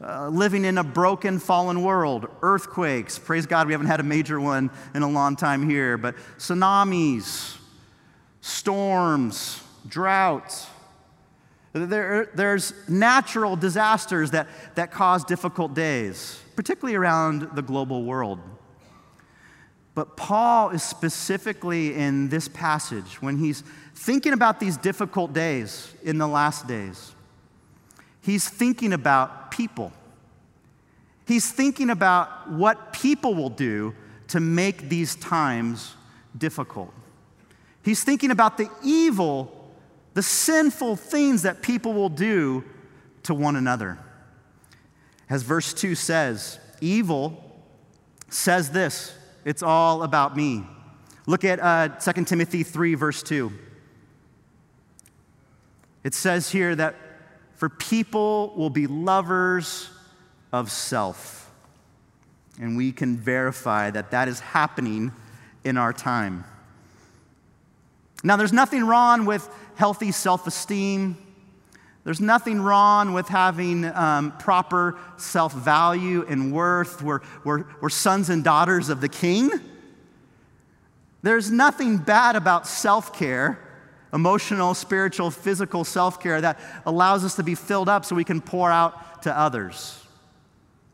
Uh, 0.02 0.28
living 0.28 0.64
in 0.64 0.78
a 0.78 0.82
broken, 0.82 1.38
fallen 1.38 1.80
world, 1.80 2.26
earthquakes. 2.42 3.20
Praise 3.20 3.46
God, 3.46 3.68
we 3.68 3.72
haven't 3.72 3.86
had 3.86 4.00
a 4.00 4.02
major 4.02 4.40
one 4.40 4.68
in 4.96 5.02
a 5.02 5.08
long 5.08 5.36
time 5.36 5.68
here, 5.68 5.96
but 5.96 6.16
tsunamis, 6.38 7.56
storms, 8.40 9.62
droughts. 9.86 10.66
There, 11.72 12.28
there's 12.34 12.74
natural 12.88 13.54
disasters 13.54 14.32
that, 14.32 14.48
that 14.74 14.90
cause 14.90 15.24
difficult 15.24 15.72
days, 15.72 16.40
particularly 16.56 16.96
around 16.96 17.50
the 17.54 17.62
global 17.62 18.02
world. 18.02 18.40
But 19.94 20.16
Paul 20.16 20.70
is 20.70 20.82
specifically 20.82 21.94
in 21.94 22.28
this 22.28 22.48
passage 22.48 23.22
when 23.22 23.38
he's 23.38 23.62
thinking 23.94 24.32
about 24.32 24.58
these 24.58 24.76
difficult 24.76 25.32
days 25.32 25.94
in 26.02 26.18
the 26.18 26.26
last 26.26 26.66
days. 26.66 27.12
He's 28.20 28.48
thinking 28.48 28.92
about 28.92 29.41
people. 29.52 29.92
He's 31.26 31.52
thinking 31.52 31.90
about 31.90 32.50
what 32.50 32.92
people 32.92 33.34
will 33.34 33.50
do 33.50 33.94
to 34.28 34.40
make 34.40 34.88
these 34.88 35.14
times 35.14 35.94
difficult. 36.36 36.92
He's 37.84 38.02
thinking 38.02 38.30
about 38.30 38.56
the 38.56 38.68
evil, 38.82 39.70
the 40.14 40.22
sinful 40.22 40.96
things 40.96 41.42
that 41.42 41.62
people 41.62 41.92
will 41.92 42.08
do 42.08 42.64
to 43.24 43.34
one 43.34 43.56
another. 43.56 43.98
As 45.28 45.42
verse 45.42 45.72
2 45.72 45.94
says, 45.94 46.58
evil 46.80 47.62
says 48.28 48.70
this 48.70 49.14
it's 49.44 49.62
all 49.62 50.02
about 50.02 50.36
me. 50.36 50.64
Look 51.26 51.44
at 51.44 51.60
uh, 51.60 51.88
2 51.88 52.24
Timothy 52.24 52.62
3, 52.62 52.94
verse 52.94 53.22
2. 53.22 53.52
It 56.04 56.14
says 56.14 56.50
here 56.50 56.74
that 56.74 56.96
for 57.62 57.68
people 57.68 58.52
will 58.56 58.70
be 58.70 58.88
lovers 58.88 59.88
of 60.50 60.68
self. 60.68 61.48
And 62.60 62.76
we 62.76 62.90
can 62.90 63.16
verify 63.16 63.88
that 63.88 64.10
that 64.10 64.26
is 64.26 64.40
happening 64.40 65.12
in 65.62 65.76
our 65.76 65.92
time. 65.92 66.44
Now, 68.24 68.34
there's 68.34 68.52
nothing 68.52 68.82
wrong 68.82 69.26
with 69.26 69.48
healthy 69.76 70.10
self 70.10 70.48
esteem. 70.48 71.16
There's 72.02 72.20
nothing 72.20 72.60
wrong 72.60 73.12
with 73.12 73.28
having 73.28 73.84
um, 73.84 74.36
proper 74.38 74.98
self 75.16 75.52
value 75.52 76.26
and 76.28 76.52
worth. 76.52 77.00
We're, 77.00 77.20
we're, 77.44 77.64
we're 77.80 77.90
sons 77.90 78.28
and 78.28 78.42
daughters 78.42 78.88
of 78.88 79.00
the 79.00 79.08
king. 79.08 79.52
There's 81.22 81.52
nothing 81.52 81.98
bad 81.98 82.34
about 82.34 82.66
self 82.66 83.16
care, 83.16 83.60
emotional, 84.12 84.74
spiritual, 84.74 85.30
physical 85.30 85.84
self 85.84 86.20
care 86.20 86.40
that 86.40 86.58
allows 86.86 87.24
us 87.24 87.36
to 87.36 87.42
be 87.42 87.54
filled 87.54 87.88
up 87.88 88.04
so 88.04 88.14
we 88.14 88.24
can 88.24 88.40
pour 88.40 88.70
out 88.70 89.22
to 89.22 89.36
others. 89.36 89.98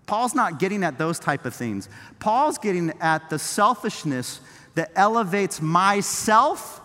Paul's 0.06 0.34
not 0.34 0.58
getting 0.58 0.84
at 0.84 0.96
those 0.96 1.18
type 1.18 1.44
of 1.44 1.54
things. 1.54 1.88
Paul's 2.18 2.58
getting 2.58 2.92
at 3.00 3.28
the 3.28 3.38
selfishness 3.38 4.40
that 4.74 4.90
elevates 4.96 5.60
myself 5.60 6.80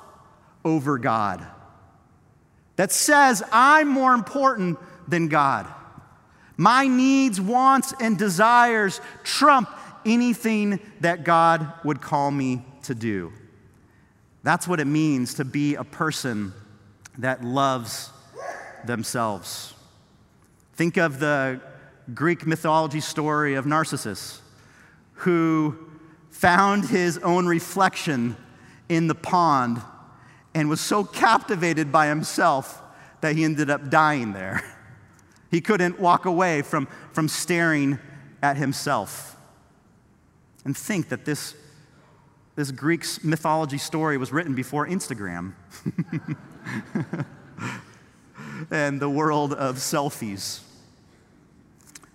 over 0.65 0.97
God 0.97 1.45
that 2.75 2.91
says 2.91 3.43
I'm 3.51 3.87
more 3.87 4.13
important 4.13 4.79
than 5.07 5.27
God. 5.27 5.67
My 6.57 6.87
needs, 6.87 7.41
wants, 7.41 7.93
and 7.99 8.17
desires 8.17 9.01
trump 9.23 9.69
anything 10.05 10.79
that 11.01 11.23
God 11.23 11.71
would 11.83 12.01
call 12.01 12.29
me 12.29 12.65
to 12.83 12.95
do. 12.95 13.31
That's 14.43 14.67
what 14.67 14.79
it 14.79 14.87
means 14.87 15.35
to 15.35 15.45
be 15.45 15.75
a 15.75 15.83
person 15.83 16.53
that 17.17 17.43
loves 17.43 18.09
themselves. 18.85 19.73
Think 20.73 20.97
of 20.97 21.19
the 21.19 21.61
Greek 22.13 22.45
mythology 22.45 22.99
story 22.99 23.55
of 23.55 23.65
Narcissus, 23.65 24.41
who 25.13 25.77
found 26.29 26.85
his 26.85 27.17
own 27.19 27.45
reflection 27.45 28.35
in 28.89 29.07
the 29.07 29.15
pond 29.15 29.81
and 30.53 30.69
was 30.69 30.81
so 30.81 31.03
captivated 31.03 31.91
by 31.91 32.07
himself 32.07 32.81
that 33.21 33.35
he 33.35 33.43
ended 33.43 33.69
up 33.69 33.89
dying 33.89 34.33
there. 34.33 34.63
He 35.51 35.61
couldn't 35.61 35.99
walk 35.99 36.25
away 36.25 36.63
from, 36.63 36.87
from 37.11 37.27
staring 37.27 37.99
at 38.41 38.57
himself. 38.57 39.37
And 40.65 40.75
think 40.75 41.09
that 41.09 41.25
this, 41.25 41.53
this 42.55 42.71
Greek 42.71 43.05
mythology 43.23 43.77
story 43.77 44.17
was 44.17 44.31
written 44.31 44.53
before 44.53 44.87
Instagram 44.87 45.53
and 48.71 48.99
the 48.99 49.09
world 49.09 49.53
of 49.53 49.77
selfies. 49.77 50.61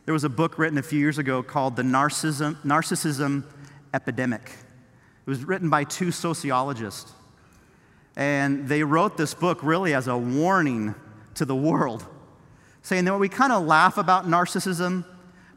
There 0.04 0.12
was 0.12 0.24
a 0.24 0.28
book 0.28 0.58
written 0.58 0.78
a 0.78 0.82
few 0.82 0.98
years 0.98 1.18
ago 1.18 1.42
called 1.42 1.76
The 1.76 1.82
Narcissism, 1.82 2.56
Narcissism 2.62 3.42
Epidemic. 3.92 4.42
It 5.26 5.30
was 5.30 5.44
written 5.44 5.68
by 5.68 5.84
two 5.84 6.10
sociologists. 6.12 7.12
And 8.16 8.68
they 8.68 8.82
wrote 8.82 9.16
this 9.16 9.34
book 9.34 9.62
really 9.62 9.92
as 9.94 10.08
a 10.08 10.16
warning 10.16 10.94
to 11.34 11.44
the 11.44 11.54
world, 11.54 12.06
saying 12.82 13.04
that 13.04 13.18
we 13.18 13.28
kind 13.28 13.52
of 13.52 13.64
laugh 13.66 13.98
about 13.98 14.26
narcissism, 14.26 15.04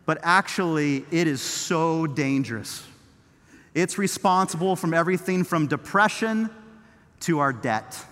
but 0.05 0.19
actually 0.21 1.05
it 1.11 1.27
is 1.27 1.41
so 1.41 2.05
dangerous. 2.05 2.85
It's 3.73 3.97
responsible 3.97 4.75
from 4.75 4.93
everything 4.93 5.43
from 5.43 5.67
depression 5.67 6.49
to 7.21 7.39
our 7.39 7.53
debt. 7.53 8.05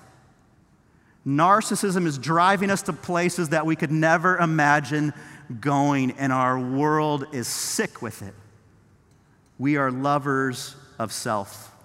Narcissism 1.26 2.06
is 2.06 2.18
driving 2.18 2.70
us 2.70 2.82
to 2.84 2.94
places 2.94 3.50
that 3.50 3.66
we 3.66 3.76
could 3.76 3.92
never 3.92 4.38
imagine 4.38 5.14
going, 5.60 6.12
and 6.12 6.32
our 6.32 6.60
world 6.60 7.26
is 7.34 7.48
sick 7.48 8.02
with 8.02 8.22
it. 8.22 8.34
We 9.58 9.76
are 9.76 9.92
lovers 9.92 10.76
of 10.98 11.12
self. 11.12 11.76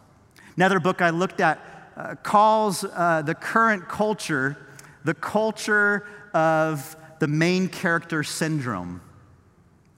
Another 0.56 0.78
book 0.78 1.02
I 1.02 1.10
looked 1.10 1.40
at 1.40 1.60
uh, 1.96 2.14
calls 2.16 2.84
uh, 2.84 3.22
the 3.22 3.34
current 3.34 3.88
culture 3.88 4.56
the 5.04 5.14
culture 5.14 6.06
of 6.32 6.96
the 7.20 7.28
main 7.28 7.68
character 7.68 8.24
syndrome. 8.24 9.00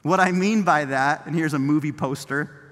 What 0.03 0.21
I 0.21 0.33
mean 0.33 0.63
by 0.63 0.85
that, 0.87 1.27
and 1.27 1.35
here's 1.35 1.55
a 1.55 1.59
movie 1.59 1.93
poster, 1.93 2.66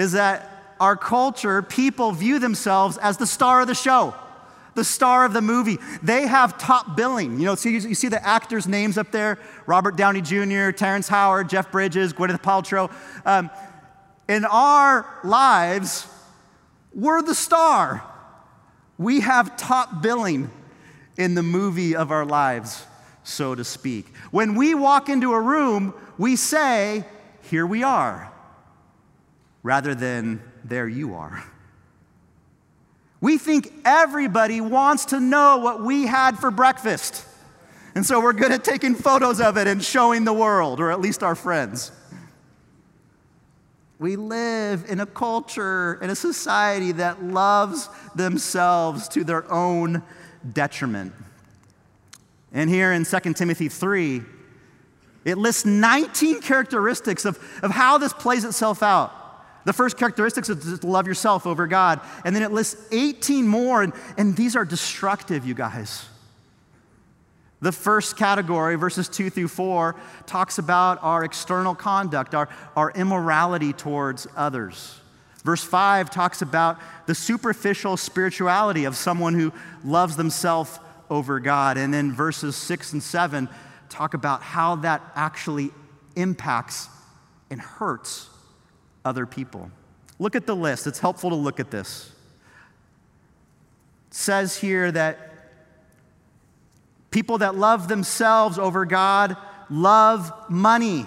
is 0.00 0.12
that 0.12 0.74
our 0.80 0.96
culture, 0.96 1.60
people 1.60 2.12
view 2.12 2.38
themselves 2.38 2.96
as 2.96 3.18
the 3.18 3.26
star 3.26 3.60
of 3.60 3.66
the 3.66 3.74
show 3.74 4.14
the 4.76 4.84
star 4.84 5.24
of 5.24 5.32
the 5.32 5.42
movie. 5.42 5.78
They 6.00 6.26
have 6.28 6.56
top 6.56 6.96
billing. 6.96 7.38
You 7.38 7.46
know, 7.46 7.54
see, 7.54 7.72
you 7.72 7.94
see 7.94 8.08
the 8.08 8.24
actors' 8.24 8.68
names 8.68 8.96
up 8.96 9.10
there 9.10 9.38
Robert 9.66 9.96
Downey 9.96 10.22
Jr., 10.22 10.70
Terrence 10.70 11.08
Howard, 11.08 11.50
Jeff 11.50 11.70
Bridges, 11.72 12.12
Gwyneth 12.12 12.40
Paltrow. 12.40 12.90
Um, 13.26 13.50
in 14.28 14.44
our 14.44 15.06
lives, 15.24 16.06
we're 16.94 17.20
the 17.20 17.34
star. 17.34 18.02
We 18.96 19.20
have 19.20 19.56
top 19.56 20.02
billing 20.02 20.50
in 21.18 21.34
the 21.34 21.42
movie 21.42 21.96
of 21.96 22.10
our 22.10 22.24
lives, 22.24 22.86
so 23.24 23.54
to 23.54 23.64
speak. 23.64 24.06
When 24.30 24.54
we 24.54 24.74
walk 24.74 25.08
into 25.08 25.32
a 25.32 25.40
room, 25.40 25.94
we 26.16 26.36
say, 26.36 27.04
Here 27.42 27.66
we 27.66 27.82
are, 27.82 28.29
rather 29.62 29.94
than 29.94 30.42
There 30.64 30.88
you 30.88 31.14
are. 31.14 31.44
We 33.20 33.36
think 33.36 33.72
everybody 33.84 34.60
wants 34.60 35.06
to 35.06 35.20
know 35.20 35.58
what 35.58 35.82
we 35.82 36.06
had 36.06 36.38
for 36.38 36.50
breakfast. 36.50 37.26
And 37.94 38.06
so 38.06 38.20
we're 38.20 38.32
good 38.32 38.52
at 38.52 38.64
taking 38.64 38.94
photos 38.94 39.40
of 39.40 39.56
it 39.58 39.66
and 39.66 39.82
showing 39.82 40.24
the 40.24 40.32
world, 40.32 40.80
or 40.80 40.90
at 40.90 41.00
least 41.00 41.22
our 41.22 41.34
friends. 41.34 41.92
We 43.98 44.16
live 44.16 44.86
in 44.88 45.00
a 45.00 45.06
culture, 45.06 45.98
in 46.00 46.08
a 46.08 46.16
society 46.16 46.92
that 46.92 47.22
loves 47.22 47.90
themselves 48.14 49.08
to 49.08 49.24
their 49.24 49.50
own 49.52 50.02
detriment. 50.50 51.12
And 52.52 52.70
here 52.70 52.92
in 52.92 53.04
2 53.04 53.34
Timothy 53.34 53.68
3, 53.68 54.22
it 55.26 55.36
lists 55.36 55.66
19 55.66 56.40
characteristics 56.40 57.26
of, 57.26 57.38
of 57.62 57.70
how 57.70 57.98
this 57.98 58.14
plays 58.14 58.44
itself 58.44 58.82
out. 58.82 59.12
The 59.64 59.72
first 59.72 59.98
characteristics 59.98 60.48
is 60.48 60.78
to 60.78 60.86
love 60.86 61.06
yourself 61.06 61.46
over 61.46 61.66
God. 61.66 62.00
And 62.24 62.34
then 62.34 62.42
it 62.42 62.50
lists 62.50 62.76
18 62.92 63.46
more, 63.46 63.82
and, 63.82 63.92
and 64.16 64.36
these 64.36 64.56
are 64.56 64.64
destructive, 64.64 65.46
you 65.46 65.54
guys. 65.54 66.06
The 67.60 67.72
first 67.72 68.16
category, 68.16 68.76
verses 68.76 69.06
2 69.08 69.28
through 69.28 69.48
4, 69.48 69.94
talks 70.24 70.56
about 70.56 70.98
our 71.02 71.24
external 71.24 71.74
conduct, 71.74 72.34
our, 72.34 72.48
our 72.74 72.90
immorality 72.92 73.74
towards 73.74 74.26
others. 74.34 74.98
Verse 75.44 75.62
5 75.62 76.10
talks 76.10 76.40
about 76.40 76.78
the 77.06 77.14
superficial 77.14 77.98
spirituality 77.98 78.84
of 78.84 78.96
someone 78.96 79.34
who 79.34 79.52
loves 79.84 80.16
themselves 80.16 80.78
over 81.10 81.38
God. 81.38 81.76
And 81.76 81.92
then 81.92 82.12
verses 82.12 82.56
6 82.56 82.94
and 82.94 83.02
7 83.02 83.48
talk 83.90 84.14
about 84.14 84.42
how 84.42 84.76
that 84.76 85.02
actually 85.14 85.70
impacts 86.16 86.88
and 87.50 87.60
hurts 87.60 88.29
other 89.04 89.26
people. 89.26 89.70
Look 90.18 90.36
at 90.36 90.46
the 90.46 90.54
list. 90.54 90.86
It's 90.86 90.98
helpful 90.98 91.30
to 91.30 91.36
look 91.36 91.60
at 91.60 91.70
this. 91.70 92.12
It 94.08 94.14
says 94.14 94.56
here 94.56 94.92
that 94.92 95.30
people 97.10 97.38
that 97.38 97.54
love 97.54 97.88
themselves 97.88 98.58
over 98.58 98.84
God 98.84 99.36
love 99.70 100.32
money. 100.50 101.06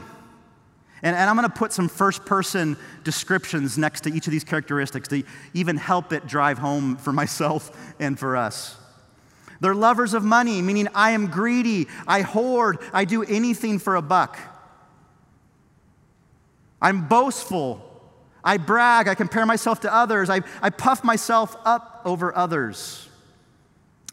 And, 1.01 1.15
and 1.15 1.29
I'm 1.29 1.35
going 1.35 1.49
to 1.49 1.55
put 1.55 1.73
some 1.73 1.89
first 1.89 2.25
person 2.25 2.77
descriptions 3.03 3.77
next 3.77 4.01
to 4.01 4.09
each 4.09 4.25
of 4.25 4.31
these 4.31 4.45
characteristics 4.45 5.09
to 5.09 5.23
even 5.53 5.75
help 5.77 6.13
it 6.13 6.25
drive 6.27 6.57
home 6.57 6.95
for 6.95 7.11
myself 7.13 7.93
and 7.99 8.17
for 8.17 8.37
us. 8.37 8.77
They're 9.59 9.75
lovers 9.75 10.13
of 10.13 10.23
money, 10.23 10.61
meaning 10.61 10.87
I 10.93 11.11
am 11.11 11.27
greedy, 11.27 11.87
I 12.07 12.21
hoard, 12.21 12.79
I 12.91 13.05
do 13.05 13.23
anything 13.23 13.79
for 13.79 13.95
a 13.95 14.01
buck. 14.01 14.37
I'm 16.83 17.07
boastful. 17.07 17.81
I 18.43 18.57
brag. 18.57 19.07
I 19.07 19.15
compare 19.15 19.45
myself 19.45 19.79
to 19.81 19.93
others. 19.93 20.29
I, 20.29 20.41
I 20.61 20.69
puff 20.69 21.03
myself 21.03 21.55
up 21.63 22.01
over 22.03 22.35
others. 22.35 23.07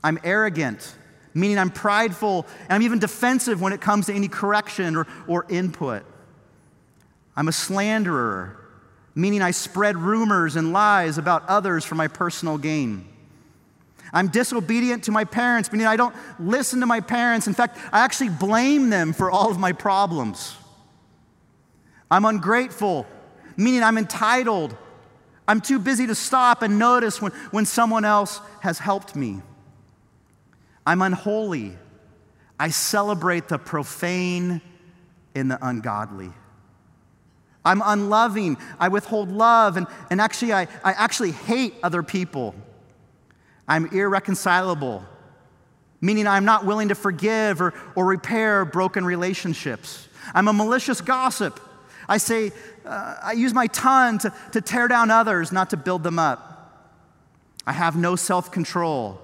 I'm 0.04 0.18
arrogant, 0.22 0.94
meaning 1.34 1.58
I'm 1.58 1.70
prideful 1.70 2.46
and 2.62 2.72
I'm 2.72 2.82
even 2.82 3.00
defensive 3.00 3.60
when 3.60 3.72
it 3.72 3.80
comes 3.80 4.06
to 4.06 4.14
any 4.14 4.28
correction 4.28 4.96
or, 4.96 5.06
or 5.26 5.44
input. 5.48 6.04
I'm 7.36 7.48
a 7.48 7.52
slanderer, 7.52 8.56
meaning 9.14 9.42
I 9.42 9.50
spread 9.50 9.96
rumors 9.96 10.56
and 10.56 10.72
lies 10.72 11.18
about 11.18 11.46
others 11.48 11.84
for 11.84 11.96
my 11.96 12.06
personal 12.06 12.56
gain. 12.56 13.06
I'm 14.12 14.28
disobedient 14.28 15.04
to 15.04 15.12
my 15.12 15.24
parents, 15.24 15.70
meaning 15.72 15.86
I 15.86 15.96
don't 15.96 16.14
listen 16.38 16.80
to 16.80 16.86
my 16.86 17.00
parents. 17.00 17.46
In 17.46 17.54
fact, 17.54 17.78
I 17.92 18.00
actually 18.00 18.30
blame 18.30 18.90
them 18.90 19.12
for 19.12 19.30
all 19.30 19.50
of 19.50 19.58
my 19.58 19.72
problems. 19.72 20.56
I'm 22.10 22.24
ungrateful, 22.24 23.06
meaning 23.56 23.82
I'm 23.82 23.98
entitled. 23.98 24.76
I'm 25.46 25.60
too 25.60 25.78
busy 25.78 26.06
to 26.06 26.14
stop 26.14 26.62
and 26.62 26.78
notice 26.78 27.20
when, 27.20 27.32
when 27.50 27.66
someone 27.66 28.04
else 28.04 28.40
has 28.60 28.78
helped 28.78 29.14
me. 29.14 29.42
I'm 30.86 31.02
unholy. 31.02 31.76
I 32.58 32.70
celebrate 32.70 33.48
the 33.48 33.58
profane 33.58 34.60
in 35.34 35.48
the 35.48 35.58
ungodly. 35.64 36.32
I'm 37.64 37.82
unloving. 37.84 38.56
I 38.78 38.88
withhold 38.88 39.30
love. 39.30 39.76
And, 39.76 39.86
and 40.10 40.20
actually, 40.20 40.52
I, 40.52 40.62
I 40.82 40.92
actually 40.92 41.32
hate 41.32 41.74
other 41.82 42.02
people. 42.02 42.54
I'm 43.68 43.86
irreconcilable, 43.86 45.04
meaning 46.00 46.26
I'm 46.26 46.44
not 46.44 46.66
willing 46.66 46.88
to 46.88 46.94
forgive 46.94 47.60
or, 47.60 47.74
or 47.94 48.06
repair 48.06 48.64
broken 48.64 49.04
relationships. 49.04 50.08
I'm 50.34 50.48
a 50.48 50.52
malicious 50.52 51.00
gossip. 51.00 51.60
I 52.10 52.18
say, 52.18 52.50
uh, 52.84 53.14
I 53.22 53.32
use 53.32 53.54
my 53.54 53.68
tongue 53.68 54.18
to, 54.18 54.34
to 54.50 54.60
tear 54.60 54.88
down 54.88 55.12
others, 55.12 55.52
not 55.52 55.70
to 55.70 55.76
build 55.76 56.02
them 56.02 56.18
up. 56.18 56.50
I 57.64 57.72
have 57.72 57.94
no 57.96 58.16
self 58.16 58.50
control. 58.50 59.20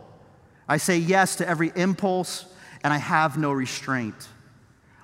I 0.69 0.77
say 0.77 0.97
yes 0.97 1.37
to 1.37 1.49
every 1.49 1.73
impulse, 1.75 2.47
and 2.85 2.95
I 2.95 2.99
have 2.99 3.37
no 3.37 3.51
restraint. 3.51 4.15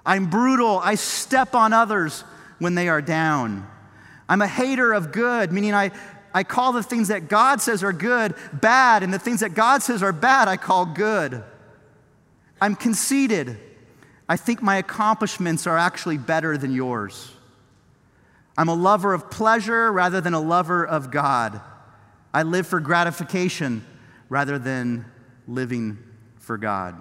I'm 0.06 0.30
brutal. 0.30 0.78
I 0.78 0.94
step 0.94 1.56
on 1.56 1.72
others 1.72 2.22
when 2.60 2.76
they 2.76 2.88
are 2.88 3.02
down. 3.02 3.66
I'm 4.28 4.42
a 4.42 4.48
hater 4.48 4.92
of 4.92 5.10
good, 5.10 5.50
meaning 5.50 5.74
I, 5.74 5.90
I 6.32 6.44
call 6.44 6.72
the 6.72 6.84
things 6.84 7.08
that 7.08 7.28
God 7.28 7.60
says 7.60 7.82
are 7.82 7.92
good 7.92 8.36
bad, 8.52 9.02
and 9.02 9.12
the 9.12 9.18
things 9.18 9.40
that 9.40 9.54
God 9.54 9.82
says 9.82 10.04
are 10.04 10.12
bad, 10.12 10.46
I 10.46 10.56
call 10.56 10.86
good. 10.86 11.42
I'm 12.60 12.76
conceited. 12.76 13.58
I 14.28 14.36
think 14.36 14.62
my 14.62 14.76
accomplishments 14.76 15.66
are 15.66 15.76
actually 15.76 16.18
better 16.18 16.56
than 16.56 16.70
yours. 16.72 17.32
I'm 18.56 18.68
a 18.68 18.74
lover 18.74 19.14
of 19.14 19.30
pleasure 19.30 19.90
rather 19.90 20.20
than 20.20 20.34
a 20.34 20.40
lover 20.40 20.84
of 20.86 21.10
God. 21.10 21.60
I 22.34 22.42
live 22.42 22.66
for 22.66 22.80
gratification 22.80 23.84
rather 24.28 24.58
than 24.58 25.06
living 25.46 25.98
for 26.38 26.58
God. 26.58 26.96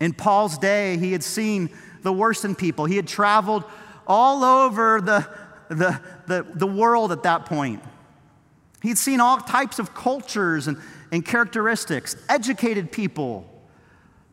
In 0.00 0.12
Paul's 0.12 0.58
day, 0.58 0.96
he 0.98 1.12
had 1.12 1.22
seen 1.22 1.70
the 2.02 2.12
worst 2.12 2.44
in 2.44 2.54
people. 2.54 2.84
He 2.84 2.96
had 2.96 3.06
traveled 3.06 3.64
all 4.06 4.44
over 4.44 5.00
the, 5.00 5.28
the, 5.68 6.00
the, 6.26 6.46
the 6.54 6.66
world 6.66 7.12
at 7.12 7.22
that 7.22 7.46
point. 7.46 7.82
He'd 8.82 8.98
seen 8.98 9.20
all 9.20 9.38
types 9.38 9.78
of 9.78 9.94
cultures 9.94 10.66
and, 10.66 10.76
and 11.10 11.24
characteristics 11.24 12.16
educated 12.28 12.92
people, 12.92 13.50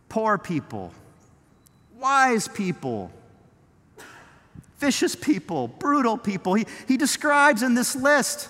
poor 0.09 0.37
people, 0.37 0.91
wise 1.97 2.49
people, 2.49 3.11
vicious 4.81 5.15
people, 5.15 5.67
brutal 5.67 6.17
people. 6.17 6.55
He, 6.55 6.65
he 6.87 6.97
describes 6.97 7.63
in 7.63 7.75
this 7.75 7.95
list 7.95 8.49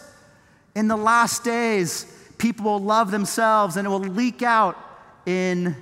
in 0.73 0.87
the 0.87 0.95
last 0.95 1.43
days, 1.43 2.05
people 2.37 2.65
will 2.65 2.79
love 2.79 3.11
themselves 3.11 3.75
and 3.75 3.85
it 3.85 3.89
will 3.89 3.99
leak 3.99 4.41
out 4.41 4.77
in 5.25 5.75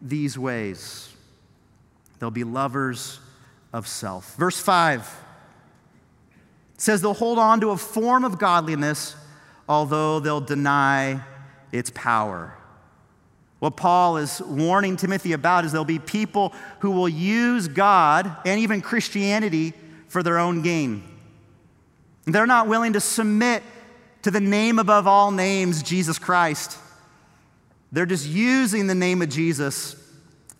these 0.00 0.38
ways. 0.38 1.12
They'll 2.18 2.30
be 2.30 2.44
lovers 2.44 3.20
of 3.72 3.86
self. 3.86 4.34
Verse 4.36 4.58
5 4.58 5.20
says 6.78 7.02
they'll 7.02 7.14
hold 7.14 7.38
on 7.38 7.60
to 7.60 7.70
a 7.70 7.76
form 7.76 8.24
of 8.24 8.38
godliness, 8.38 9.14
although 9.68 10.18
they'll 10.18 10.40
deny 10.40 11.20
its 11.70 11.90
power. 11.94 12.56
What 13.60 13.76
Paul 13.76 14.16
is 14.16 14.40
warning 14.40 14.96
Timothy 14.96 15.32
about 15.32 15.64
is 15.64 15.70
there'll 15.70 15.84
be 15.84 16.00
people 16.00 16.52
who 16.80 16.90
will 16.90 17.08
use 17.08 17.68
God 17.68 18.36
and 18.44 18.58
even 18.58 18.80
Christianity 18.80 19.74
for 20.12 20.22
their 20.22 20.38
own 20.38 20.60
gain. 20.60 21.02
They're 22.26 22.46
not 22.46 22.68
willing 22.68 22.92
to 22.92 23.00
submit 23.00 23.62
to 24.20 24.30
the 24.30 24.40
name 24.40 24.78
above 24.78 25.06
all 25.06 25.30
names, 25.30 25.82
Jesus 25.82 26.18
Christ. 26.18 26.76
They're 27.92 28.04
just 28.04 28.28
using 28.28 28.88
the 28.88 28.94
name 28.94 29.22
of 29.22 29.30
Jesus 29.30 29.96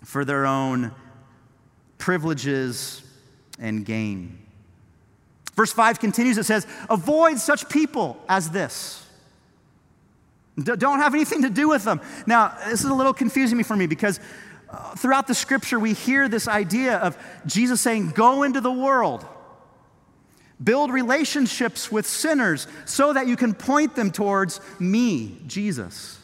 for 0.05 0.25
their 0.25 0.47
own 0.47 0.93
privileges 1.99 3.03
and 3.59 3.85
gain. 3.85 4.39
Verse 5.55 5.71
5 5.71 6.01
continues 6.01 6.39
it 6.39 6.45
says, 6.45 6.67
Avoid 6.89 7.39
such 7.39 7.69
people 7.69 8.17
as 8.31 8.49
this. 8.53 9.07
Don't 10.65 11.01
have 11.01 11.13
anything 11.13 11.43
to 11.43 11.51
do 11.51 11.69
with 11.69 11.85
them. 11.85 12.01
Now, 12.27 12.57
this 12.71 12.83
is 12.83 12.91
a 12.91 12.95
little 12.95 13.13
confusing 13.13 13.63
for 13.65 13.77
me 13.77 13.87
because 13.87 14.19
uh, 14.71 14.95
throughout 14.95 15.27
the 15.27 15.35
scripture 15.35 15.79
we 15.79 15.93
hear 15.93 16.27
this 16.27 16.49
idea 16.49 16.97
of 16.97 17.19
Jesus 17.45 17.83
saying, 17.83 18.13
Go 18.13 18.45
into 18.45 18.63
the 18.63 18.73
world. 18.73 19.27
Build 20.63 20.93
relationships 20.93 21.91
with 21.91 22.07
sinners 22.07 22.67
so 22.85 23.13
that 23.13 23.27
you 23.27 23.37
can 23.37 23.55
point 23.55 23.95
them 23.95 24.11
towards 24.11 24.61
me, 24.79 25.39
Jesus. 25.47 26.19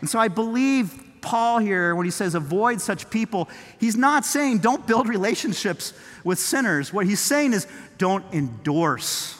And 0.00 0.08
so 0.08 0.18
I 0.18 0.28
believe 0.28 1.04
Paul 1.20 1.58
here, 1.58 1.94
when 1.94 2.04
he 2.04 2.10
says 2.10 2.34
avoid 2.34 2.80
such 2.80 3.10
people, 3.10 3.48
he's 3.78 3.96
not 3.96 4.24
saying 4.24 4.58
don't 4.58 4.86
build 4.86 5.08
relationships 5.08 5.92
with 6.24 6.38
sinners. 6.38 6.92
What 6.92 7.06
he's 7.06 7.20
saying 7.20 7.52
is 7.52 7.66
don't 7.98 8.24
endorse 8.32 9.34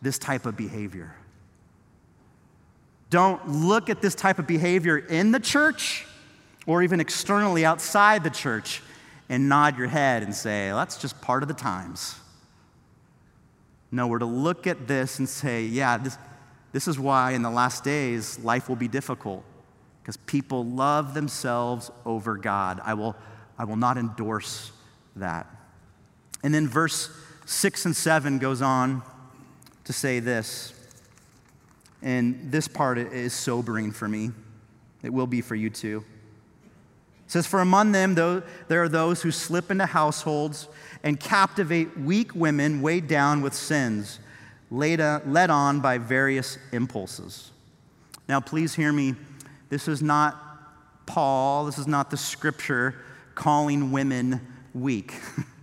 this 0.00 0.18
type 0.18 0.46
of 0.46 0.56
behavior. 0.56 1.14
Don't 3.10 3.46
look 3.48 3.90
at 3.90 4.00
this 4.00 4.14
type 4.14 4.38
of 4.38 4.46
behavior 4.46 4.98
in 4.98 5.32
the 5.32 5.40
church 5.40 6.06
or 6.66 6.82
even 6.82 7.00
externally 7.00 7.64
outside 7.64 8.24
the 8.24 8.30
church 8.30 8.82
and 9.28 9.48
nod 9.48 9.78
your 9.78 9.86
head 9.86 10.22
and 10.22 10.34
say, 10.34 10.70
that's 10.70 10.96
just 10.96 11.20
part 11.20 11.42
of 11.42 11.48
the 11.48 11.54
times. 11.54 12.16
No, 13.92 14.06
we're 14.06 14.20
to 14.20 14.24
look 14.24 14.66
at 14.66 14.88
this 14.88 15.18
and 15.18 15.28
say, 15.28 15.64
yeah, 15.64 15.98
this, 15.98 16.16
this 16.72 16.88
is 16.88 16.98
why 16.98 17.32
in 17.32 17.42
the 17.42 17.50
last 17.50 17.84
days 17.84 18.38
life 18.38 18.68
will 18.68 18.76
be 18.76 18.88
difficult 18.88 19.44
because 20.02 20.16
people 20.16 20.64
love 20.64 21.12
themselves 21.12 21.90
over 22.06 22.36
God. 22.38 22.80
I 22.82 22.94
will, 22.94 23.14
I 23.58 23.64
will 23.64 23.76
not 23.76 23.98
endorse 23.98 24.72
that. 25.14 25.46
And 26.42 26.52
then 26.54 26.66
verse 26.66 27.10
6 27.44 27.84
and 27.84 27.94
7 27.94 28.38
goes 28.38 28.62
on 28.62 29.02
to 29.84 29.92
say 29.92 30.20
this. 30.20 30.72
And 32.00 32.50
this 32.50 32.66
part 32.66 32.98
is 32.98 33.32
sobering 33.34 33.92
for 33.92 34.08
me. 34.08 34.30
It 35.02 35.12
will 35.12 35.26
be 35.26 35.42
for 35.42 35.54
you 35.54 35.68
too. 35.70 36.04
It 37.32 37.40
says, 37.40 37.46
For 37.46 37.60
among 37.60 37.92
them, 37.92 38.14
though, 38.14 38.42
there 38.68 38.82
are 38.82 38.90
those 38.90 39.22
who 39.22 39.30
slip 39.30 39.70
into 39.70 39.86
households 39.86 40.68
and 41.02 41.18
captivate 41.18 41.98
weak 41.98 42.34
women 42.34 42.82
weighed 42.82 43.08
down 43.08 43.40
with 43.40 43.54
sins, 43.54 44.20
uh, 44.70 45.20
led 45.24 45.48
on 45.48 45.80
by 45.80 45.96
various 45.96 46.58
impulses. 46.72 47.50
Now, 48.28 48.40
please 48.40 48.74
hear 48.74 48.92
me. 48.92 49.14
This 49.70 49.88
is 49.88 50.02
not 50.02 51.06
Paul, 51.06 51.64
this 51.64 51.78
is 51.78 51.86
not 51.86 52.10
the 52.10 52.18
scripture 52.18 52.96
calling 53.34 53.92
women 53.92 54.46
weak. 54.74 55.14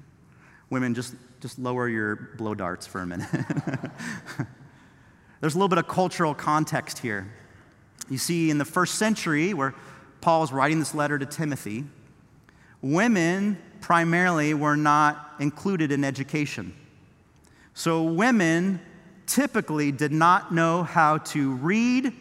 women, 0.72 0.96
just, 0.96 1.14
just 1.40 1.60
lower 1.60 1.88
your 1.88 2.16
blow 2.16 2.56
darts 2.56 2.88
for 2.88 3.02
a 3.02 3.06
minute. 3.06 3.30
There's 5.40 5.54
a 5.54 5.58
little 5.58 5.70
bit 5.70 5.78
of 5.78 5.88
cultural 5.88 6.34
context 6.34 6.98
here. 6.98 7.32
You 8.10 8.18
see, 8.18 8.50
in 8.50 8.58
the 8.58 8.66
first 8.66 8.96
century, 8.96 9.54
where 9.54 9.76
Paul 10.22 10.44
is 10.44 10.52
writing 10.52 10.80
this 10.80 10.94
letter 10.94 11.18
to 11.18 11.26
Timothy, 11.26 11.86
women 12.82 13.58
primarily 13.82 14.54
were 14.54 14.76
not 14.76 15.36
included 15.40 15.92
in 15.92 16.04
education. 16.04 16.74
So 17.74 18.04
women 18.04 18.82
typically 19.26 19.92
did 19.92 20.12
not 20.12 20.54
know 20.54 20.84
how 20.84 21.20
to 21.20 21.54
read 21.56 22.14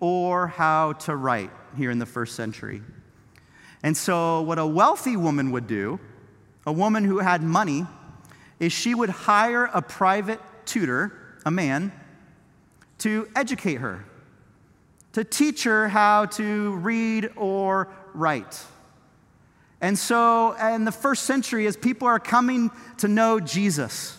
or 0.00 0.48
how 0.48 0.92
to 0.92 1.16
write 1.16 1.50
here 1.76 1.90
in 1.90 1.98
the 1.98 2.06
first 2.06 2.34
century. 2.34 2.82
And 3.82 3.96
so, 3.96 4.42
what 4.42 4.58
a 4.58 4.66
wealthy 4.66 5.16
woman 5.16 5.52
would 5.52 5.66
do, 5.66 6.00
a 6.66 6.72
woman 6.72 7.04
who 7.04 7.18
had 7.18 7.42
money, 7.42 7.86
is 8.58 8.72
she 8.72 8.94
would 8.94 9.10
hire 9.10 9.70
a 9.72 9.80
private 9.80 10.40
tutor, 10.64 11.12
a 11.44 11.50
man, 11.50 11.92
to 12.98 13.28
educate 13.36 13.76
her, 13.76 14.04
to 15.16 15.24
teach 15.24 15.64
her 15.64 15.88
how 15.88 16.26
to 16.26 16.72
read 16.72 17.30
or 17.36 17.88
write. 18.12 18.62
And 19.80 19.98
so, 19.98 20.52
in 20.52 20.84
the 20.84 20.92
first 20.92 21.22
century, 21.22 21.66
as 21.66 21.74
people 21.74 22.06
are 22.06 22.18
coming 22.18 22.70
to 22.98 23.08
know 23.08 23.40
Jesus, 23.40 24.14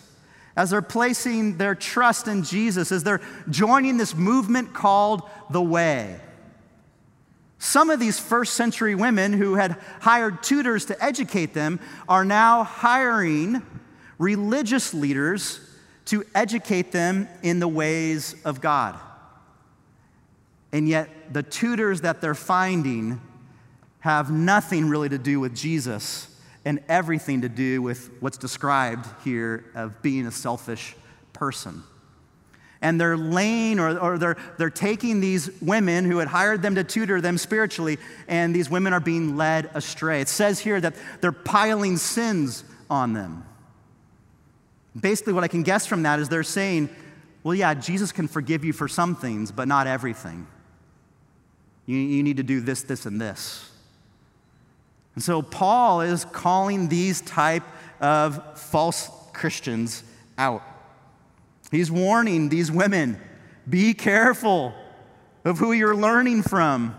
as 0.56 0.72
they're 0.72 0.82
placing 0.82 1.60
their 1.60 1.76
trust 1.76 2.28
in 2.28 2.42
Jesus, 2.42 2.92
as 2.92 3.04
they're 3.04 3.22
joining 3.48 3.98
this 3.98 4.16
movement 4.16 4.74
called 4.74 5.22
the 5.52 5.62
Way, 5.62 6.20
some 7.60 7.92
of 7.92 8.00
these 8.00 8.18
first 8.18 8.56
century 8.56 8.96
women 8.96 9.34
who 9.34 9.54
had 9.54 9.74
hired 10.02 10.42
tutors 10.42 10.86
to 10.86 11.04
educate 11.04 11.54
them 11.54 11.80
are 12.10 12.26
now 12.26 12.64
hiring 12.64 13.62
religious 14.18 14.96
leaders 14.96 15.60
to 16.06 16.24
educate 16.34 16.92
them 16.92 17.28
in 17.44 17.60
the 17.60 17.68
ways 17.68 18.36
of 18.44 18.62
God. 18.62 19.00
And 20.72 20.88
yet, 20.88 21.34
the 21.34 21.44
tutors 21.44 22.02
that 22.02 22.22
they're 22.22 22.36
finding 22.36 23.22
have 24.00 24.32
nothing 24.32 24.90
really 24.90 25.10
to 25.10 25.18
do 25.18 25.40
with 25.40 25.56
Jesus 25.56 26.34
and 26.66 26.84
everything 26.90 27.42
to 27.42 27.50
do 27.50 27.82
with 27.82 28.12
what's 28.20 28.38
described 28.38 29.08
here 29.24 29.66
of 29.74 30.02
being 30.02 30.28
a 30.28 30.32
selfish 30.32 30.96
person. 31.32 31.84
And 32.82 33.00
they're 33.02 33.18
laying 33.18 33.80
or, 33.80 33.98
or 33.98 34.18
they're, 34.18 34.38
they're 34.58 34.70
taking 34.70 35.20
these 35.20 35.50
women 35.62 36.06
who 36.06 36.18
had 36.18 36.28
hired 36.28 36.62
them 36.62 36.76
to 36.76 36.84
tutor 36.84 37.22
them 37.22 37.38
spiritually, 37.38 37.98
and 38.28 38.54
these 38.54 38.70
women 38.70 38.94
are 38.94 39.00
being 39.00 39.38
led 39.38 39.70
astray. 39.74 40.22
It 40.22 40.28
says 40.28 40.60
here 40.60 40.80
that 40.82 40.96
they're 41.22 41.32
piling 41.32 41.98
sins 41.98 42.64
on 42.90 43.14
them. 43.14 43.46
Basically, 45.00 45.34
what 45.34 45.44
I 45.44 45.48
can 45.48 45.64
guess 45.64 45.86
from 45.86 46.04
that 46.04 46.20
is 46.20 46.30
they're 46.30 46.44
saying, 46.44 46.90
well, 47.44 47.56
yeah, 47.56 47.74
Jesus 47.74 48.12
can 48.12 48.28
forgive 48.28 48.66
you 48.66 48.74
for 48.74 48.88
some 48.88 49.16
things, 49.16 49.52
but 49.52 49.68
not 49.68 49.88
everything. 49.88 50.48
You, 51.88 51.98
you 51.98 52.22
need 52.22 52.38
to 52.38 52.44
do 52.44 52.60
this, 52.62 52.84
this, 52.84 53.08
and 53.08 53.20
this. 53.20 53.68
And 55.16 55.24
so 55.24 55.42
Paul 55.42 56.02
is 56.02 56.26
calling 56.26 56.90
these 56.90 57.22
type 57.22 57.64
of 58.00 58.60
false 58.60 59.10
Christians 59.34 60.04
out. 60.38 60.62
He's 61.72 61.90
warning 61.90 62.50
these 62.50 62.72
women 62.72 63.20
be 63.68 63.94
careful 63.94 64.74
of 65.44 65.58
who 65.58 65.72
you're 65.72 65.96
learning 65.96 66.44
from, 66.44 66.96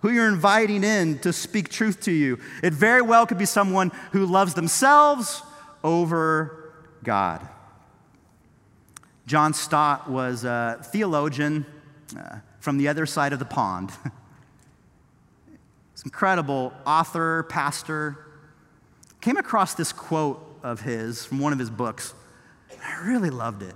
who 0.00 0.10
you're 0.10 0.28
inviting 0.28 0.84
in 0.84 1.18
to 1.20 1.32
speak 1.32 1.68
truth 1.68 2.00
to 2.02 2.12
you. 2.12 2.38
It 2.62 2.74
very 2.74 3.02
well 3.02 3.26
could 3.26 3.38
be 3.38 3.46
someone 3.46 3.90
who 4.12 4.26
loves 4.26 4.54
themselves 4.54 5.42
over 5.82 6.74
God. 7.02 7.48
John 9.26 9.54
Stott 9.54 10.10
was 10.10 10.44
a 10.44 10.80
theologian 10.84 11.64
uh, 12.16 12.38
from 12.60 12.76
the 12.76 12.88
other 12.88 13.06
side 13.06 13.32
of 13.32 13.38
the 13.38 13.44
pond. 13.44 13.92
Incredible 16.04 16.72
author, 16.84 17.44
pastor. 17.44 18.18
Came 19.20 19.36
across 19.36 19.74
this 19.74 19.92
quote 19.92 20.58
of 20.62 20.80
his 20.80 21.24
from 21.24 21.38
one 21.38 21.52
of 21.52 21.58
his 21.58 21.70
books. 21.70 22.14
I 22.84 23.06
really 23.06 23.30
loved 23.30 23.62
it. 23.62 23.74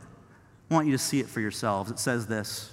I 0.70 0.74
want 0.74 0.86
you 0.86 0.92
to 0.92 0.98
see 0.98 1.20
it 1.20 1.28
for 1.28 1.40
yourselves. 1.40 1.90
It 1.90 1.98
says 1.98 2.26
this 2.26 2.72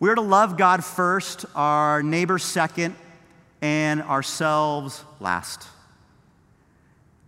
We're 0.00 0.14
to 0.14 0.22
love 0.22 0.56
God 0.56 0.84
first, 0.84 1.44
our 1.54 2.02
neighbor 2.02 2.38
second, 2.38 2.96
and 3.60 4.02
ourselves 4.02 5.04
last. 5.20 5.68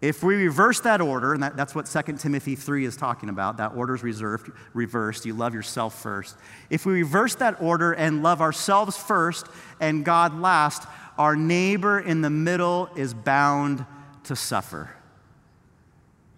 If 0.00 0.22
we 0.22 0.36
reverse 0.36 0.80
that 0.80 1.00
order, 1.00 1.34
and 1.34 1.42
that, 1.42 1.56
that's 1.56 1.74
what 1.74 1.86
2 1.86 2.12
Timothy 2.18 2.54
3 2.54 2.84
is 2.84 2.96
talking 2.96 3.28
about, 3.28 3.56
that 3.56 3.74
order 3.74 3.96
is 3.96 4.04
reserved, 4.04 4.52
reversed. 4.72 5.26
You 5.26 5.34
love 5.34 5.54
yourself 5.54 6.00
first. 6.00 6.36
If 6.70 6.86
we 6.86 6.92
reverse 6.92 7.34
that 7.36 7.60
order 7.60 7.92
and 7.92 8.22
love 8.22 8.40
ourselves 8.40 8.96
first 8.96 9.48
and 9.80 10.04
God 10.04 10.40
last, 10.40 10.86
our 11.16 11.34
neighbor 11.34 11.98
in 11.98 12.20
the 12.20 12.30
middle 12.30 12.88
is 12.94 13.12
bound 13.12 13.84
to 14.24 14.36
suffer. 14.36 14.94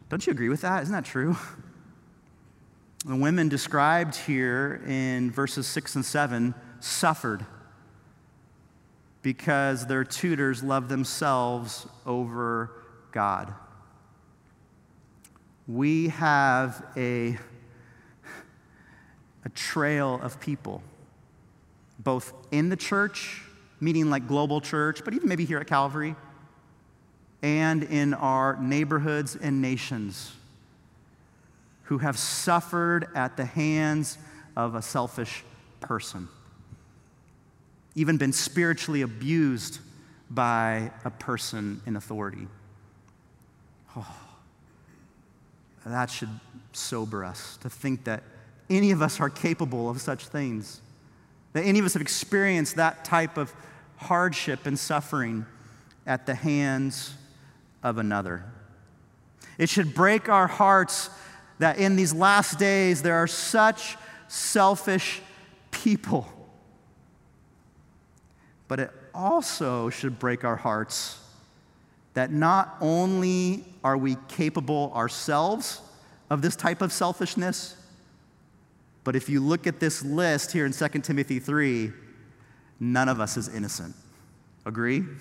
Don't 0.09 0.27
you 0.27 0.31
agree 0.31 0.49
with 0.49 0.63
that? 0.63 0.83
Isn't 0.83 0.95
that 0.95 1.05
true? 1.05 1.37
The 3.07 3.17
women 3.17 3.49
described 3.49 4.15
here 4.15 4.83
in 4.87 5.31
verses 5.31 5.67
6 5.67 5.95
and 5.95 6.05
7 6.05 6.55
suffered 6.81 7.47
because 9.23 9.87
their 9.87 10.05
tutors 10.05 10.63
loved 10.63 10.91
themselves 10.91 11.87
over 12.05 12.80
God. 13.13 13.53
We 15.67 16.09
have 16.09 16.85
a, 16.97 17.39
a 19.45 19.49
trail 19.55 20.19
of 20.23 20.41
people, 20.41 20.83
both 21.99 22.33
in 22.51 22.69
the 22.69 22.77
church, 22.77 23.43
meaning 23.81 24.11
like 24.11 24.27
global 24.27 24.61
church, 24.61 25.05
but 25.05 25.15
even 25.15 25.29
maybe 25.29 25.45
here 25.45 25.59
at 25.59 25.67
Calvary, 25.67 26.17
and 27.43 27.85
in 27.85 28.15
our 28.15 28.61
neighborhoods 28.61 29.37
and 29.37 29.63
nations 29.63 30.33
who 31.85 31.99
have 31.99 32.19
suffered 32.19 33.09
at 33.15 33.37
the 33.37 33.45
hands 33.45 34.19
of 34.57 34.75
a 34.75 34.83
selfish 34.83 35.45
person 35.81 36.29
even 37.95 38.17
been 38.17 38.33
spiritually 38.33 39.03
abused 39.03 39.81
by 40.31 40.91
a 41.05 41.11
person 41.11 41.81
in 41.87 41.97
authority. 41.97 42.47
Oh, 43.97 44.17
that 45.85 46.11
should 46.11 46.29
sober 46.73 47.25
us 47.25 47.57
to 47.59 47.71
think 47.71 48.05
that 48.05 48.23
any 48.69 48.93
of 48.93 49.03
us 49.03 49.21
are 49.21 49.31
capable 49.31 49.91
of 49.91 50.01
such 50.01 50.27
things, 50.27 50.81
that 51.53 51.65
any 51.65 51.79
of 51.81 51.85
us 51.85 51.95
have 51.95 52.03
experienced 52.03 52.77
that 52.77 53.05
type 53.05 53.37
of 53.37 53.53
hardship 53.97 54.67
and 54.67 54.79
suffering 54.79 55.45
at 56.07 56.27
the 56.27 56.35
hands 56.35 57.15
of 57.83 57.99
another. 57.99 58.45
It 59.59 59.69
should 59.69 59.95
break 59.95 60.29
our 60.29 60.47
hearts 60.47 61.11
that 61.59 61.79
in 61.79 61.97
these 61.97 62.15
last 62.15 62.59
days 62.59 63.03
there 63.03 63.17
are 63.17 63.27
such 63.27 63.97
selfish 64.29 65.21
people. 65.71 66.27
But 68.69 68.81
it 68.81 68.91
also 69.13 69.91
should 69.91 70.19
break 70.19 70.45
our 70.45 70.57
hearts 70.57 71.20
that 72.15 72.33
not 72.33 72.77
only 72.81 73.65
are 73.85 73.97
we 73.97 74.17
capable 74.29 74.93
ourselves 74.95 75.81
of 76.29 76.43
this 76.43 76.57
type 76.57 76.83
of 76.83 76.93
selfishness, 76.93 77.77
but 79.05 79.17
if 79.17 79.29
you 79.29 79.41
look 79.41 79.67
at 79.67 79.81
this 79.81 80.05
list 80.05 80.53
here 80.53 80.67
in 80.67 80.73
2 80.73 80.89
Timothy 81.01 81.39
3, 81.39 81.93
none 82.79 83.09
of 83.09 83.21
us 83.21 83.37
is 83.37 83.49
innocent. 83.49 83.95
Agree? 84.67 85.05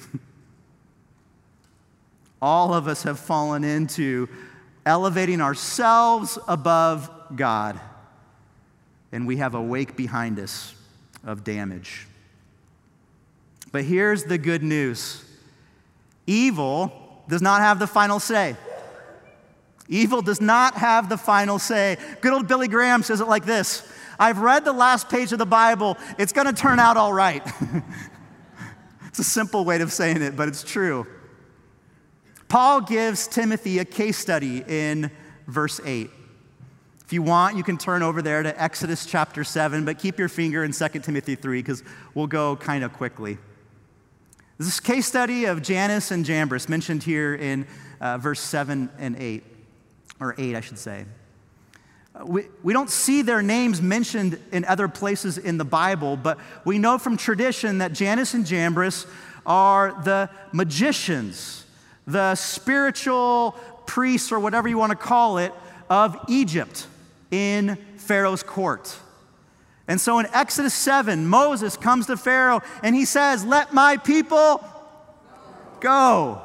All 2.41 2.73
of 2.73 2.88
us 2.88 3.04
have 3.04 3.19
fallen 3.19 3.63
into 3.63 4.28
elevating 4.86 5.41
ourselves 5.41 6.38
above 6.47 7.10
God, 7.36 7.80
and 9.12 9.28
we 9.28 9.38
have 9.38 9.56
a 9.56 9.62
wake 9.62 9.95
behind 9.95 10.39
us 10.39 10.73
of 11.23 11.43
damage. 11.43 12.08
But 13.71 13.84
here's 13.84 14.23
the 14.23 14.38
good 14.38 14.63
news 14.63 15.23
evil 16.29 16.93
does 17.27 17.41
not 17.41 17.61
have 17.61 17.79
the 17.79 17.87
final 17.87 18.19
say. 18.19 18.55
Evil 19.87 20.21
does 20.21 20.39
not 20.39 20.75
have 20.75 21.09
the 21.09 21.17
final 21.17 21.57
say. 21.57 21.97
Good 22.21 22.31
old 22.31 22.47
Billy 22.47 22.67
Graham 22.67 23.01
says 23.01 23.21
it 23.21 23.27
like 23.27 23.45
this 23.45 23.83
I've 24.19 24.39
read 24.39 24.63
the 24.63 24.73
last 24.73 25.09
page 25.09 25.31
of 25.31 25.39
the 25.39 25.45
Bible, 25.45 25.97
it's 26.17 26.33
going 26.33 26.47
to 26.47 26.53
turn 26.53 26.79
out 26.79 26.97
all 26.97 27.13
right. 27.13 27.45
it's 29.07 29.19
a 29.19 29.23
simple 29.23 29.65
way 29.65 29.81
of 29.81 29.91
saying 29.91 30.21
it, 30.21 30.35
but 30.35 30.47
it's 30.47 30.63
true. 30.63 31.07
Paul 32.47 32.81
gives 32.81 33.27
Timothy 33.27 33.79
a 33.79 33.85
case 33.85 34.17
study 34.17 34.63
in 34.67 35.11
verse 35.47 35.79
8. 35.83 36.09
If 37.05 37.13
you 37.13 37.21
want, 37.21 37.57
you 37.57 37.63
can 37.63 37.77
turn 37.77 38.03
over 38.03 38.21
there 38.21 38.43
to 38.43 38.61
Exodus 38.61 39.05
chapter 39.05 39.43
7, 39.43 39.85
but 39.85 39.97
keep 39.97 40.19
your 40.19 40.29
finger 40.29 40.63
in 40.63 40.71
2 40.71 40.87
Timothy 40.99 41.35
3 41.35 41.61
because 41.61 41.83
we'll 42.13 42.27
go 42.27 42.55
kind 42.55 42.83
of 42.83 42.93
quickly. 42.93 43.37
This 44.60 44.82
case 44.82 45.08
study 45.08 45.45
of 45.45 45.62
Jannes 45.62 46.12
and 46.12 46.26
Jambres 46.26 46.67
mentioned 46.67 47.02
here 47.02 47.34
in 47.34 47.65
uh, 48.02 48.17
verse 48.17 48.41
7 48.41 48.89
and 49.00 49.15
8, 49.15 49.41
or 50.19 50.36
8, 50.38 50.54
I 50.54 50.60
should 50.60 50.78
say. 50.78 51.06
We, 52.26 52.43
we 52.62 52.74
don't 52.74 52.89
see 52.89 53.22
their 53.22 53.41
names 53.41 53.82
mentioned 53.82 54.38
in 54.52 54.65
other 54.65 54.89
places 54.89 55.38
in 55.38 55.58
the 55.58 55.63
Bible, 55.63 56.17
but 56.17 56.39
we 56.65 56.78
know 56.78 56.98
from 56.98 57.15
tradition 57.15 57.78
that 57.78 57.93
Jannes 57.93 58.34
and 58.34 58.45
Jambres 58.45 59.08
are 59.45 59.98
the 60.04 60.30
magicians, 60.52 61.65
the 62.06 62.36
spiritual 62.36 63.52
priests, 63.86 64.30
or 64.30 64.41
whatever 64.41 64.67
you 64.67 64.78
want 64.78 64.91
to 64.91 64.98
call 64.98 65.38
it, 65.38 65.54
of 65.89 66.17
Egypt 66.28 66.86
in 67.32 67.78
Pharaoh's 67.95 68.43
court. 68.43 68.93
And 69.89 69.99
so 69.99 70.19
in 70.19 70.28
Exodus 70.28 70.75
7, 70.75 71.25
Moses 71.25 71.75
comes 71.75 72.06
to 72.06 72.15
Pharaoh 72.15 72.62
and 72.84 72.95
he 72.95 73.06
says, 73.06 73.43
Let 73.43 73.73
my 73.73 73.97
people 73.97 74.63
go. 75.80 76.43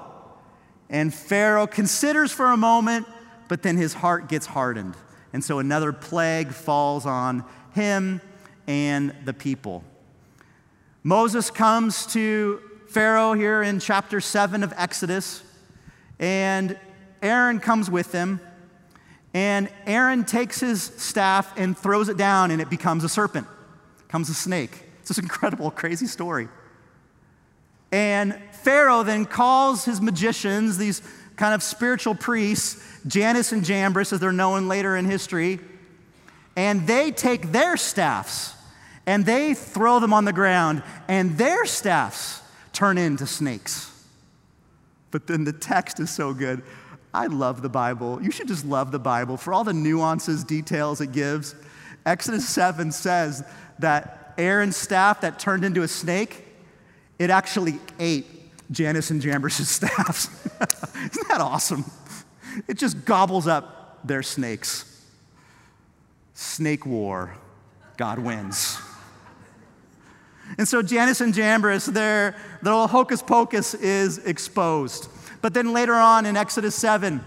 And 0.89 1.13
Pharaoh 1.13 1.67
considers 1.67 2.33
for 2.33 2.47
a 2.47 2.57
moment, 2.57 3.07
but 3.49 3.63
then 3.63 3.77
his 3.77 3.93
heart 3.93 4.31
gets 4.31 4.47
hardened. 4.47 4.95
And 5.35 5.45
so 5.45 5.59
another 5.59 5.93
plague 5.93 6.53
falls 6.53 7.05
on 7.05 7.45
him 7.75 8.23
and 8.67 9.15
the 9.27 9.35
people. 9.35 9.85
Moses 11.03 11.51
comes 11.51 12.07
to 12.07 12.63
Pharaoh 12.89 13.35
here 13.35 13.63
in 13.63 13.79
chapter 13.79 14.23
7 14.23 14.63
of 14.63 14.73
Exodus, 14.75 15.43
and 16.19 16.79
Aaron 17.21 17.61
comes 17.61 17.91
with 17.91 18.11
him. 18.11 18.41
And 19.35 19.69
Aaron 19.85 20.25
takes 20.25 20.61
his 20.61 20.83
staff 20.83 21.53
and 21.59 21.77
throws 21.77 22.09
it 22.09 22.17
down, 22.17 22.53
and 22.53 22.63
it 22.63 22.71
becomes 22.71 23.03
a 23.03 23.09
serpent, 23.09 23.47
becomes 24.07 24.31
a 24.31 24.35
snake. 24.35 24.85
It's 25.01 25.09
this 25.09 25.19
incredible, 25.23 25.71
crazy 25.71 26.07
story. 26.07 26.49
And 27.91 28.41
Pharaoh 28.63 29.03
then 29.03 29.25
calls 29.27 29.85
his 29.85 30.01
magicians, 30.01 30.79
these 30.79 31.03
kind 31.37 31.53
of 31.53 31.63
spiritual 31.63 32.15
priests, 32.15 32.83
Jannes 33.07 33.53
and 33.53 33.65
Jambres, 33.65 34.13
as 34.13 34.21
they're 34.21 34.33
known 34.33 34.69
later 34.69 34.97
in 34.97 35.05
history, 35.05 35.59
and 36.57 36.87
they 36.87 37.11
take 37.11 37.53
their 37.53 37.77
staffs 37.77 38.55
and 39.07 39.27
they 39.27 39.55
throw 39.55 40.01
them 40.01 40.15
on 40.15 40.25
the 40.25 40.33
ground, 40.33 40.83
and 41.09 41.37
their 41.37 41.67
staffs 41.67 42.41
turn 42.73 42.97
into 42.97 43.27
snakes. 43.27 43.91
But 45.11 45.27
then 45.27 45.45
the 45.45 45.53
text 45.53 46.01
is 46.01 46.11
so 46.11 46.33
good. 46.33 46.63
I 47.15 47.27
love 47.29 47.63
the 47.63 47.69
Bible. 47.69 48.21
You 48.21 48.33
should 48.33 48.49
just 48.49 48.67
love 48.67 48.91
the 48.91 48.99
Bible 48.99 49.37
for 49.37 49.55
all 49.55 49.63
the 49.63 49.73
nuances, 49.73 50.43
details 50.43 51.01
it 51.01 51.13
gives. 51.13 51.55
Exodus 52.05 52.47
7 52.49 52.91
says 52.91 53.45
that 53.79 54.35
Aaron's 54.37 54.77
staff 54.77 55.21
that 55.21 55.39
turned 55.39 55.65
into 55.65 55.83
a 55.83 55.89
snake, 55.89 56.45
it 57.21 57.31
actually 57.31 57.79
ate 58.01 58.27
Jannes 58.73 59.11
and 59.11 59.23
Jambres' 59.23 59.69
staffs. 59.69 60.29
Isn't 61.13 61.29
that 61.29 61.41
awesome? 61.41 61.85
It 62.67 62.79
just 62.79 63.05
gobbles 63.05 63.47
up 63.47 64.01
their 64.05 64.23
snakes. 64.23 64.91
Snake 66.35 66.85
war, 66.85 67.37
God 67.97 68.19
wins. 68.19 68.79
And 70.59 70.67
so 70.67 70.83
Jannes 70.83 71.21
and 71.21 71.33
Jambres, 71.33 71.87
their, 71.87 72.33
their 72.63 72.73
little 72.73 72.89
hocus 72.89 73.23
pocus 73.23 73.75
is 73.75 74.19
exposed. 74.19 75.09
But 75.45 75.53
then 75.53 75.75
later 75.75 75.93
on 75.93 76.25
in 76.25 76.39
Exodus 76.39 76.75
7, 76.75 77.23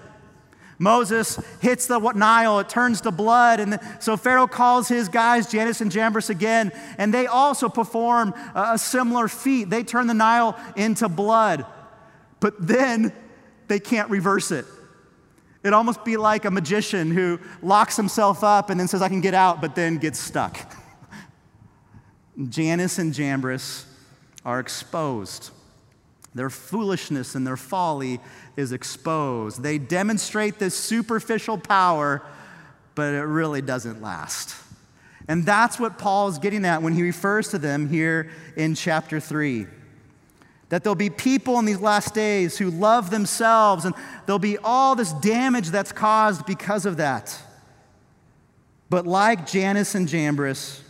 Moses 0.80 1.40
hits 1.62 1.86
the 1.86 2.00
Nile, 2.00 2.58
it 2.58 2.68
turns 2.68 3.02
to 3.02 3.12
blood. 3.12 3.60
And 3.60 3.80
so 4.00 4.18
Pharaoh 4.18 4.48
calls 4.48 4.88
his 4.88 5.08
guys, 5.08 5.52
Jannes 5.52 5.82
and 5.82 5.92
Jambres, 5.92 6.32
again, 6.32 6.72
and 6.98 7.14
they 7.14 7.28
also 7.28 7.70
perform 7.70 8.34
a 8.56 8.76
similar 8.76 9.28
feat. 9.28 9.70
They 9.70 9.84
turn 9.84 10.08
the 10.08 10.16
Nile 10.16 10.58
into 10.76 11.08
blood, 11.08 11.68
but 12.40 12.56
then 12.60 13.14
they 13.68 13.80
can't 13.80 14.10
reverse 14.10 14.50
it. 14.50 14.66
It'd 15.62 15.76
almost 15.76 16.04
be 16.04 16.18
like 16.18 16.46
a 16.46 16.50
magician 16.50 17.12
who 17.12 17.40
locks 17.62 17.96
himself 17.96 18.44
up 18.44 18.72
and 18.72 18.80
then 18.80 18.88
says, 18.88 19.04
I 19.04 19.10
can 19.10 19.22
get 19.22 19.36
out, 19.36 19.62
but 19.62 19.76
then 19.76 20.00
gets 20.00 20.18
stuck. 20.18 20.76
Jannes 22.50 22.98
and 22.98 23.14
Jambres 23.14 23.86
are 24.44 24.60
exposed. 24.60 25.52
Their 26.38 26.50
foolishness 26.50 27.36
and 27.36 27.46
their 27.46 27.58
folly 27.58 28.20
is 28.56 28.72
exposed. 28.72 29.62
They 29.62 29.78
demonstrate 29.78 30.60
this 30.60 30.76
superficial 30.76 31.58
power, 31.58 32.22
but 32.96 33.14
it 33.14 33.24
really 33.24 33.62
doesn't 33.62 34.02
last. 34.02 34.56
And 35.28 35.46
that's 35.46 35.80
what 35.80 35.98
Paul 35.98 36.30
is 36.30 36.38
getting 36.38 36.64
at 36.64 36.82
when 36.82 36.94
he 36.94 37.02
refers 37.02 37.50
to 37.50 37.58
them 37.58 37.90
here 37.90 38.30
in 38.56 38.76
chapter 38.76 39.20
3. 39.20 39.68
That 40.70 40.84
there'll 40.84 40.96
be 40.96 41.10
people 41.10 41.60
in 41.60 41.66
these 41.66 41.80
last 41.80 42.14
days 42.14 42.58
who 42.58 42.70
love 42.70 43.10
themselves, 43.10 43.86
and 43.86 43.94
there'll 44.26 44.40
be 44.40 44.58
all 44.58 44.96
this 44.96 45.14
damage 45.14 45.70
that's 45.70 45.92
caused 45.92 46.46
because 46.46 46.86
of 46.86 46.98
that. 46.98 47.38
But 48.90 49.06
like 49.06 49.48
Jannes 49.48 49.96
and 49.96 50.08
Jambres, 50.08 50.82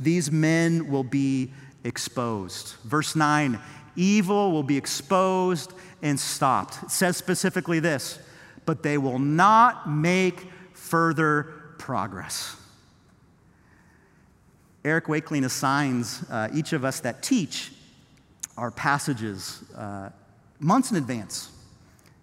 these 0.00 0.30
men 0.30 0.90
will 0.90 1.04
be 1.04 1.52
exposed. 1.84 2.74
Verse 2.84 3.16
9 3.16 3.58
Evil 3.98 4.52
will 4.52 4.62
be 4.62 4.76
exposed 4.76 5.72
and 6.02 6.20
stopped. 6.20 6.84
It 6.84 6.90
says 6.92 7.16
specifically 7.16 7.80
this, 7.80 8.20
but 8.64 8.84
they 8.84 8.96
will 8.96 9.18
not 9.18 9.90
make 9.90 10.46
further 10.72 11.74
progress. 11.78 12.54
Eric 14.84 15.08
Wakeling 15.08 15.44
assigns 15.44 16.22
uh, 16.30 16.48
each 16.54 16.72
of 16.72 16.84
us 16.84 17.00
that 17.00 17.24
teach 17.24 17.72
our 18.56 18.70
passages 18.70 19.64
uh, 19.76 20.10
months 20.60 20.92
in 20.92 20.96
advance. 20.96 21.50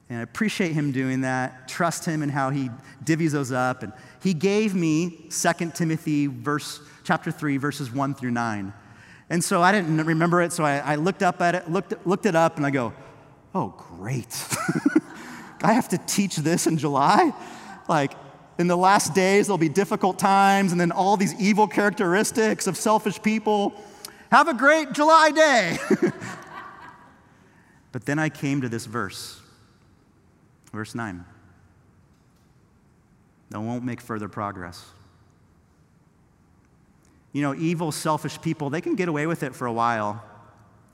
And 0.09 0.19
I 0.19 0.21
appreciate 0.21 0.71
him 0.71 0.93
doing 0.93 1.21
that. 1.21 1.67
Trust 1.67 2.05
him 2.05 2.23
in 2.23 2.29
how 2.29 2.51
he 2.51 2.69
divvies 3.03 3.31
those 3.31 3.51
up. 3.51 3.83
And 3.83 3.91
he 4.23 4.33
gave 4.33 4.73
me 4.73 5.27
2 5.29 5.71
Timothy 5.71 6.27
verse, 6.27 6.79
chapter 7.03 7.31
3, 7.31 7.57
verses 7.57 7.91
1 7.91 8.15
through 8.15 8.31
9. 8.31 8.73
And 9.29 9.43
so 9.43 9.61
I 9.61 9.71
didn't 9.71 9.97
remember 10.05 10.41
it, 10.41 10.53
so 10.53 10.63
I, 10.63 10.77
I 10.77 10.95
looked 10.95 11.23
up 11.23 11.41
at 11.41 11.55
it, 11.55 11.69
looked, 11.69 11.93
looked 12.05 12.25
it 12.25 12.35
up, 12.35 12.57
and 12.57 12.65
I 12.65 12.69
go, 12.69 12.93
oh, 13.53 13.73
great. 13.97 14.27
I 15.63 15.73
have 15.73 15.89
to 15.89 15.97
teach 15.97 16.35
this 16.35 16.67
in 16.67 16.77
July? 16.77 17.33
Like, 17.89 18.13
in 18.59 18.67
the 18.67 18.77
last 18.77 19.15
days, 19.15 19.47
there'll 19.47 19.57
be 19.57 19.69
difficult 19.69 20.19
times, 20.19 20.71
and 20.71 20.79
then 20.79 20.91
all 20.91 21.17
these 21.17 21.33
evil 21.41 21.67
characteristics 21.67 22.67
of 22.67 22.77
selfish 22.77 23.21
people. 23.21 23.73
Have 24.31 24.47
a 24.47 24.53
great 24.53 24.93
July 24.93 25.31
day. 25.31 25.77
but 27.91 28.05
then 28.05 28.19
I 28.19 28.29
came 28.29 28.61
to 28.61 28.69
this 28.69 28.85
verse 28.85 29.41
Verse 30.75 30.93
9. 30.93 31.23
They 33.49 33.57
won't 33.57 33.85
make 33.85 34.01
further 34.01 34.27
progress. 34.27 34.85
You 37.35 37.41
know, 37.41 37.53
evil, 37.53 37.91
selfish 37.91 38.41
people, 38.41 38.69
they 38.69 38.79
can 38.79 38.95
get 38.95 39.09
away 39.09 39.27
with 39.27 39.43
it 39.43 39.53
for 39.53 39.67
a 39.67 39.73
while. 39.73 40.23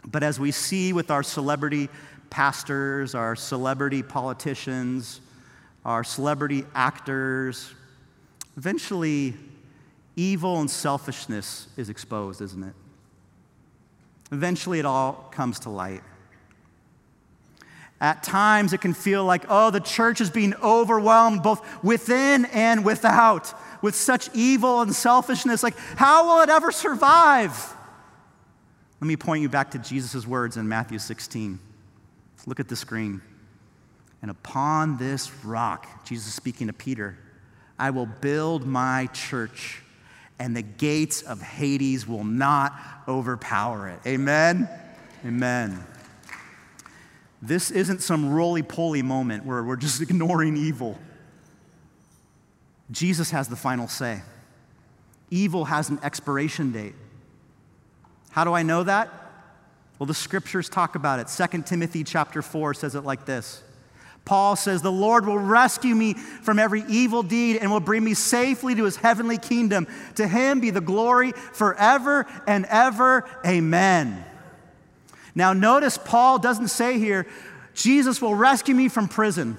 But 0.08 0.24
as 0.24 0.40
we 0.40 0.50
see 0.50 0.92
with 0.92 1.12
our 1.12 1.22
celebrity 1.22 1.88
pastors, 2.32 3.14
our 3.14 3.36
celebrity 3.36 4.02
politicians, 4.02 5.22
our 5.86 6.04
celebrity 6.04 6.66
actors, 6.74 7.72
eventually 8.58 9.36
evil 10.16 10.60
and 10.62 10.68
selfishness 10.68 11.68
is 11.78 11.90
exposed, 11.90 12.42
isn't 12.42 12.64
it? 12.64 12.74
Eventually 14.32 14.80
it 14.80 14.86
all 14.86 15.30
comes 15.32 15.60
to 15.60 15.70
light. 15.70 16.02
At 18.00 18.24
times, 18.24 18.74
it 18.74 18.82
can 18.82 18.96
feel 18.96 19.24
like, 19.24 19.46
oh, 19.48 19.70
the 19.70 19.80
church 19.80 20.22
is 20.22 20.32
being 20.32 20.56
overwhelmed 20.56 21.44
both 21.44 21.84
within 21.84 22.46
and 22.46 22.84
without 22.84 23.54
with 23.82 23.96
such 23.96 24.30
evil 24.34 24.82
and 24.82 24.96
selfishness. 24.96 25.64
Like, 25.64 25.78
how 25.78 26.28
will 26.28 26.44
it 26.44 26.50
ever 26.50 26.72
survive? 26.72 27.74
Let 29.00 29.08
me 29.08 29.18
point 29.18 29.42
you 29.42 29.50
back 29.50 29.72
to 29.72 29.80
Jesus' 29.80 30.28
words 30.28 30.58
in 30.58 30.68
Matthew 30.68 31.00
16. 31.00 31.60
Look 32.46 32.60
at 32.60 32.68
the 32.68 32.76
screen. 32.76 33.22
And 34.22 34.30
upon 34.30 34.98
this 34.98 35.32
rock, 35.44 36.06
Jesus 36.06 36.34
speaking 36.34 36.68
to 36.68 36.74
Peter, 36.74 37.18
I 37.80 37.90
will 37.90 38.06
build 38.06 38.68
my 38.68 39.08
church, 39.08 39.82
and 40.38 40.56
the 40.56 40.62
gates 40.62 41.24
of 41.24 41.42
Hades 41.42 42.08
will 42.08 42.24
not 42.24 42.74
overpower 43.08 43.90
it. 43.90 44.00
Amen? 44.06 44.70
Amen. 45.26 45.84
This 47.42 47.72
isn't 47.72 48.04
some 48.04 48.32
roly 48.32 48.62
poly 48.62 49.02
moment 49.02 49.46
where 49.46 49.64
we're 49.64 49.76
just 49.76 50.02
ignoring 50.10 50.58
evil. 50.58 51.00
Jesus 52.92 53.32
has 53.32 53.48
the 53.48 53.56
final 53.56 53.88
say. 53.88 54.22
Evil 55.30 55.66
has 55.66 55.90
an 55.90 56.00
expiration 56.04 56.72
date. 56.72 56.96
How 58.32 58.44
do 58.44 58.54
I 58.54 58.64
know 58.64 58.84
that? 58.84 59.10
Well, 59.98 60.08
the 60.08 60.14
scriptures 60.14 60.68
talk 60.68 60.96
about 60.96 61.20
it. 61.20 61.28
2 61.28 61.62
Timothy 61.64 62.04
chapter 62.04 62.42
4 62.42 62.74
says 62.74 62.96
it 62.96 63.02
like 63.02 63.26
this. 63.26 63.64
Paul 64.26 64.56
says, 64.56 64.82
The 64.82 64.92
Lord 64.92 65.26
will 65.26 65.38
rescue 65.38 65.96
me 65.96 66.14
from 66.14 66.60
every 66.60 66.84
evil 66.88 67.24
deed 67.24 67.58
and 67.58 67.72
will 67.72 67.80
bring 67.80 68.04
me 68.04 68.14
safely 68.14 68.76
to 68.76 68.84
his 68.84 68.96
heavenly 68.96 69.38
kingdom. 69.38 69.88
To 70.16 70.28
him 70.28 70.60
be 70.60 70.70
the 70.70 70.82
glory 70.82 71.32
forever 71.32 72.28
and 72.48 72.66
ever. 72.66 73.28
Amen. 73.46 74.26
Now, 75.34 75.54
notice 75.54 75.98
Paul 75.98 76.40
doesn't 76.40 76.68
say 76.68 77.00
here, 77.00 77.26
Jesus 77.74 78.22
will 78.22 78.36
rescue 78.36 78.76
me 78.76 78.90
from 78.90 79.08
prison. 79.08 79.58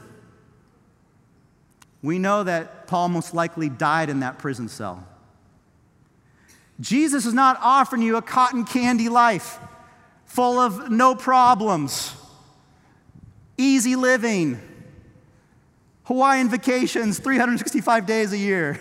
We 2.03 2.19
know 2.19 2.43
that 2.43 2.87
Paul 2.89 3.09
most 3.09 3.33
likely 3.33 3.69
died 3.69 4.11
in 4.11 4.21
that 4.21 4.39
prison 4.39 4.69
cell. 4.69 5.07
Jesus 6.81 7.27
is 7.27 7.35
not 7.35 7.59
offering 7.61 8.03
you 8.03 8.17
a 8.17 8.23
cotton 8.23 8.65
candy 8.65 9.09
life 9.09 9.59
full 10.25 10.59
of 10.59 10.91
no 10.91 11.15
problems, 11.15 12.15
easy 13.57 13.95
living, 13.95 14.61
Hawaiian 16.05 16.49
vacations 16.49 17.19
365 17.19 18.07
days 18.07 18.33
a 18.33 18.39
year. 18.39 18.81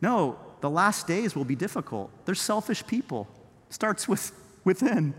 No, 0.00 0.38
the 0.60 0.70
last 0.70 1.06
days 1.06 1.36
will 1.36 1.44
be 1.44 1.54
difficult. 1.54 2.10
They're 2.24 2.34
selfish 2.34 2.86
people. 2.86 3.28
Starts 3.70 4.08
with 4.08 4.32
within. 4.64 5.14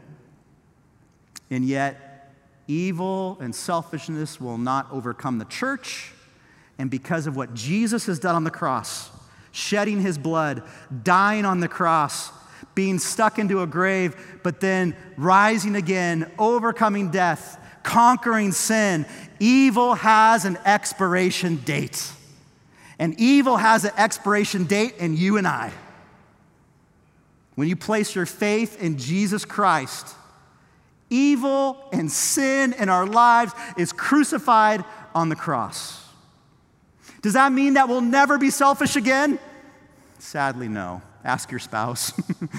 And 1.49 1.63
yet, 1.65 2.33
evil 2.67 3.37
and 3.39 3.55
selfishness 3.55 4.41
will 4.41 4.57
not 4.57 4.91
overcome 4.91 5.39
the 5.39 5.45
church. 5.45 6.11
And 6.77 6.89
because 6.89 7.27
of 7.27 7.35
what 7.35 7.53
Jesus 7.53 8.05
has 8.05 8.19
done 8.19 8.35
on 8.35 8.43
the 8.43 8.51
cross, 8.51 9.09
shedding 9.51 10.01
his 10.01 10.17
blood, 10.17 10.63
dying 11.03 11.45
on 11.45 11.59
the 11.59 11.67
cross, 11.67 12.31
being 12.75 12.99
stuck 12.99 13.39
into 13.39 13.61
a 13.61 13.67
grave, 13.67 14.39
but 14.43 14.59
then 14.59 14.95
rising 15.17 15.75
again, 15.75 16.31
overcoming 16.37 17.09
death, 17.09 17.59
conquering 17.83 18.51
sin, 18.51 19.05
evil 19.39 19.95
has 19.95 20.45
an 20.45 20.57
expiration 20.65 21.57
date. 21.57 22.11
And 22.99 23.19
evil 23.19 23.57
has 23.57 23.85
an 23.85 23.91
expiration 23.97 24.65
date 24.65 24.95
in 24.97 25.17
you 25.17 25.37
and 25.37 25.47
I. 25.47 25.71
When 27.55 27.67
you 27.67 27.75
place 27.75 28.13
your 28.13 28.27
faith 28.27 28.81
in 28.81 28.97
Jesus 28.97 29.45
Christ, 29.45 30.15
Evil 31.09 31.77
and 31.93 32.11
sin 32.11 32.73
in 32.73 32.89
our 32.89 33.05
lives 33.05 33.53
is 33.77 33.93
crucified 33.93 34.83
on 35.15 35.29
the 35.29 35.35
cross. 35.35 36.03
Does 37.21 37.33
that 37.33 37.51
mean 37.51 37.73
that 37.73 37.89
we'll 37.89 38.01
never 38.01 38.37
be 38.37 38.49
selfish 38.49 38.95
again? 38.95 39.39
Sadly, 40.19 40.67
no. 40.67 41.01
Ask 41.23 41.51
your 41.51 41.59
spouse. 41.59 42.13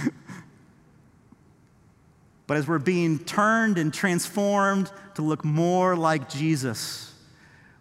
but 2.46 2.56
as 2.56 2.66
we're 2.66 2.78
being 2.78 3.18
turned 3.18 3.78
and 3.78 3.92
transformed 3.92 4.90
to 5.14 5.22
look 5.22 5.44
more 5.44 5.96
like 5.96 6.28
Jesus, 6.28 7.12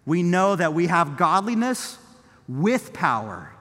we 0.06 0.24
know 0.24 0.56
that 0.56 0.74
we 0.74 0.88
have 0.88 1.18
godliness 1.18 1.98
with 2.48 2.94
power. 2.94 3.52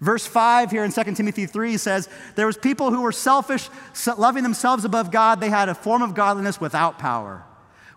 Verse 0.00 0.26
5 0.26 0.70
here 0.70 0.84
in 0.84 0.92
2 0.92 1.02
Timothy 1.14 1.46
3 1.46 1.78
says, 1.78 2.08
There 2.34 2.46
was 2.46 2.58
people 2.58 2.90
who 2.90 3.00
were 3.00 3.12
selfish, 3.12 3.70
loving 4.18 4.42
themselves 4.42 4.84
above 4.84 5.10
God. 5.10 5.40
They 5.40 5.48
had 5.48 5.70
a 5.70 5.74
form 5.74 6.02
of 6.02 6.14
godliness 6.14 6.60
without 6.60 6.98
power. 6.98 7.44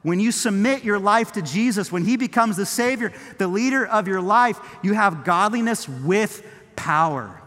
When 0.03 0.19
you 0.19 0.31
submit 0.31 0.83
your 0.83 0.99
life 0.99 1.33
to 1.33 1.41
Jesus, 1.41 1.91
when 1.91 2.05
He 2.05 2.17
becomes 2.17 2.57
the 2.57 2.65
Savior, 2.65 3.11
the 3.37 3.47
leader 3.47 3.85
of 3.85 4.07
your 4.07 4.21
life, 4.21 4.59
you 4.81 4.93
have 4.93 5.23
godliness 5.23 5.87
with 5.87 6.45
power. 6.75 7.41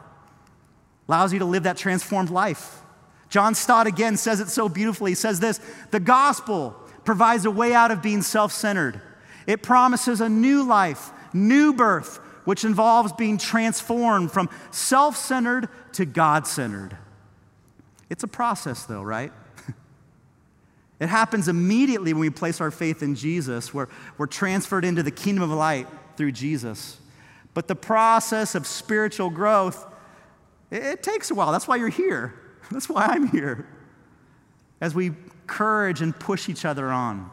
Allows 1.08 1.32
you 1.32 1.38
to 1.38 1.44
live 1.44 1.64
that 1.64 1.76
transformed 1.76 2.30
life. 2.30 2.82
John 3.28 3.54
Stott 3.54 3.86
again 3.86 4.16
says 4.16 4.40
it 4.40 4.48
so 4.48 4.68
beautifully. 4.68 5.12
He 5.12 5.14
says 5.14 5.40
this 5.40 5.60
The 5.90 6.00
gospel 6.00 6.76
provides 7.04 7.44
a 7.44 7.50
way 7.50 7.72
out 7.72 7.90
of 7.90 8.02
being 8.02 8.22
self 8.22 8.52
centered, 8.52 9.00
it 9.46 9.62
promises 9.62 10.20
a 10.20 10.28
new 10.28 10.64
life, 10.64 11.10
new 11.32 11.72
birth 11.72 12.20
which 12.44 12.64
involves 12.64 13.12
being 13.12 13.38
transformed 13.38 14.32
from 14.32 14.48
self 14.70 15.16
centered 15.16 15.68
to 15.92 16.04
God 16.04 16.46
centered. 16.46 16.96
It's 18.08 18.24
a 18.24 18.28
process, 18.28 18.84
though, 18.84 19.02
right? 19.02 19.32
It 21.00 21.08
happens 21.08 21.48
immediately 21.48 22.12
when 22.12 22.20
we 22.20 22.30
place 22.30 22.60
our 22.60 22.70
faith 22.70 23.02
in 23.02 23.14
Jesus, 23.14 23.72
where 23.72 23.88
we're 24.18 24.26
transferred 24.26 24.84
into 24.84 25.02
the 25.02 25.10
kingdom 25.10 25.42
of 25.42 25.50
light 25.50 25.88
through 26.16 26.32
Jesus. 26.32 26.98
But 27.54 27.68
the 27.68 27.74
process 27.74 28.54
of 28.54 28.66
spiritual 28.66 29.30
growth, 29.30 29.86
it, 30.70 30.82
it 30.82 31.02
takes 31.02 31.30
a 31.30 31.34
while. 31.34 31.52
That's 31.52 31.66
why 31.66 31.76
you're 31.76 31.88
here. 31.88 32.34
That's 32.70 32.88
why 32.88 33.06
I'm 33.06 33.28
here. 33.28 33.66
As 34.80 34.94
we 34.94 35.12
courage 35.46 36.02
and 36.02 36.16
push 36.16 36.48
each 36.48 36.66
other 36.66 36.88
on. 36.88 37.30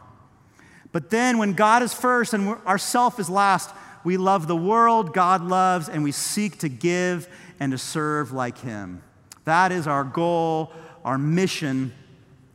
But 0.90 1.10
then 1.10 1.36
when 1.36 1.52
God 1.52 1.82
is 1.82 1.92
first 1.92 2.32
and 2.32 2.56
our 2.64 2.78
self 2.78 3.20
is 3.20 3.28
last, 3.28 3.70
we 4.02 4.16
love 4.16 4.46
the 4.46 4.56
world 4.56 5.12
God 5.12 5.44
loves, 5.44 5.88
and 5.88 6.02
we 6.02 6.12
seek 6.12 6.58
to 6.60 6.68
give 6.68 7.28
and 7.60 7.72
to 7.72 7.78
serve 7.78 8.32
like 8.32 8.58
Him. 8.58 9.02
That 9.44 9.72
is 9.72 9.86
our 9.86 10.04
goal, 10.04 10.72
our 11.04 11.18
mission 11.18 11.92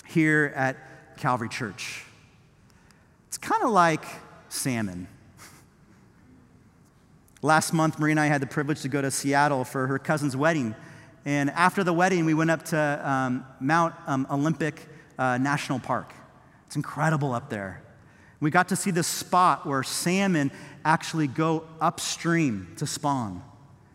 here 0.08 0.52
at 0.56 0.78
Calvary 1.18 1.50
Church. 1.50 2.04
It's 3.28 3.38
kind 3.38 3.64
of 3.64 3.72
like 3.72 4.06
salmon. 4.50 5.08
Last 7.42 7.74
month, 7.74 8.00
Marie 8.00 8.12
and 8.12 8.20
I 8.20 8.28
had 8.28 8.42
the 8.42 8.48
privilege 8.48 8.82
to 8.84 8.88
go 8.88 9.02
to 9.02 9.12
Seattle 9.12 9.66
for 9.66 9.88
her 9.88 10.00
cousin's 10.00 10.36
wedding. 10.36 10.76
And 11.26 11.50
after 11.50 11.84
the 11.84 11.94
wedding, 11.94 12.26
we 12.26 12.34
went 12.34 12.52
up 12.52 12.64
to 12.66 13.10
um, 13.10 13.46
Mount 13.60 13.96
um, 14.08 14.28
Olympic 14.30 14.88
uh, 15.18 15.38
National 15.38 15.80
Park. 15.80 16.14
It's 16.68 16.76
incredible 16.76 17.34
up 17.34 17.50
there. 17.50 17.82
We 18.40 18.50
got 18.50 18.70
to 18.70 18.76
see 18.76 18.92
this 18.92 19.08
spot 19.08 19.66
where 19.66 19.84
salmon 19.84 20.52
actually 20.86 21.28
go 21.28 21.66
upstream 21.80 22.74
to 22.78 22.88
spawn. 22.88 23.42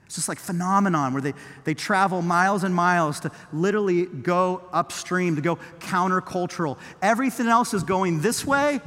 It's 0.09 0.15
just 0.15 0.29
like 0.31 0.39
phenomenon 0.39 1.13
where 1.13 1.21
they, 1.21 1.35
they 1.65 1.75
travel 1.75 2.23
miles 2.23 2.65
and 2.65 2.75
miles 2.75 3.21
to 3.21 3.31
literally 3.53 4.07
go 4.07 4.63
upstream, 4.73 5.37
to 5.37 5.43
go 5.43 5.57
countercultural. 5.81 6.79
Everything 7.03 7.47
else 7.47 7.75
is 7.75 7.83
going 7.83 8.23
this 8.23 8.43
way, 8.43 8.81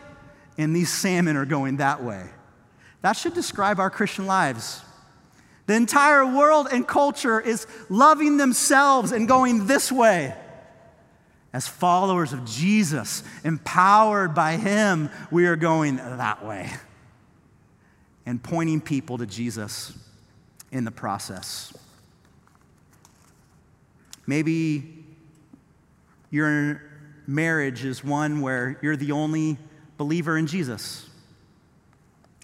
and 0.57 0.76
these 0.76 0.91
salmon 0.91 1.38
are 1.38 1.45
going 1.45 1.78
that 1.78 2.03
way. 2.03 2.28
That 3.03 3.13
should 3.13 3.36
describe 3.36 3.80
our 3.80 3.91
Christian 3.91 4.26
lives. 4.26 4.82
The 5.67 5.76
entire 5.76 6.26
world 6.26 6.67
and 6.72 6.88
culture 6.88 7.39
is 7.39 7.67
loving 7.88 8.38
themselves 8.38 9.11
and 9.11 9.28
going 9.28 9.67
this 9.67 9.91
way. 9.91 10.36
As 11.53 11.67
followers 11.67 12.34
of 12.34 12.45
Jesus, 12.45 13.22
empowered 13.43 14.34
by 14.34 14.57
Him, 14.57 15.11
we 15.30 15.45
are 15.45 15.55
going 15.55 15.97
that 15.97 16.43
way 16.43 16.72
and 18.26 18.41
pointing 18.41 18.82
people 18.82 19.19
to 19.19 19.28
Jesus 19.28 19.95
in 20.72 20.86
the 20.86 20.91
process. 20.91 21.74
Maybe 24.26 25.03
your 26.30 26.82
marriage 27.28 27.84
is 27.84 28.03
one 28.03 28.41
where 28.41 28.80
you're 28.82 28.95
the 28.95 29.11
only 29.11 29.57
believer 29.97 30.38
in 30.38 30.47
Jesus. 30.47 31.09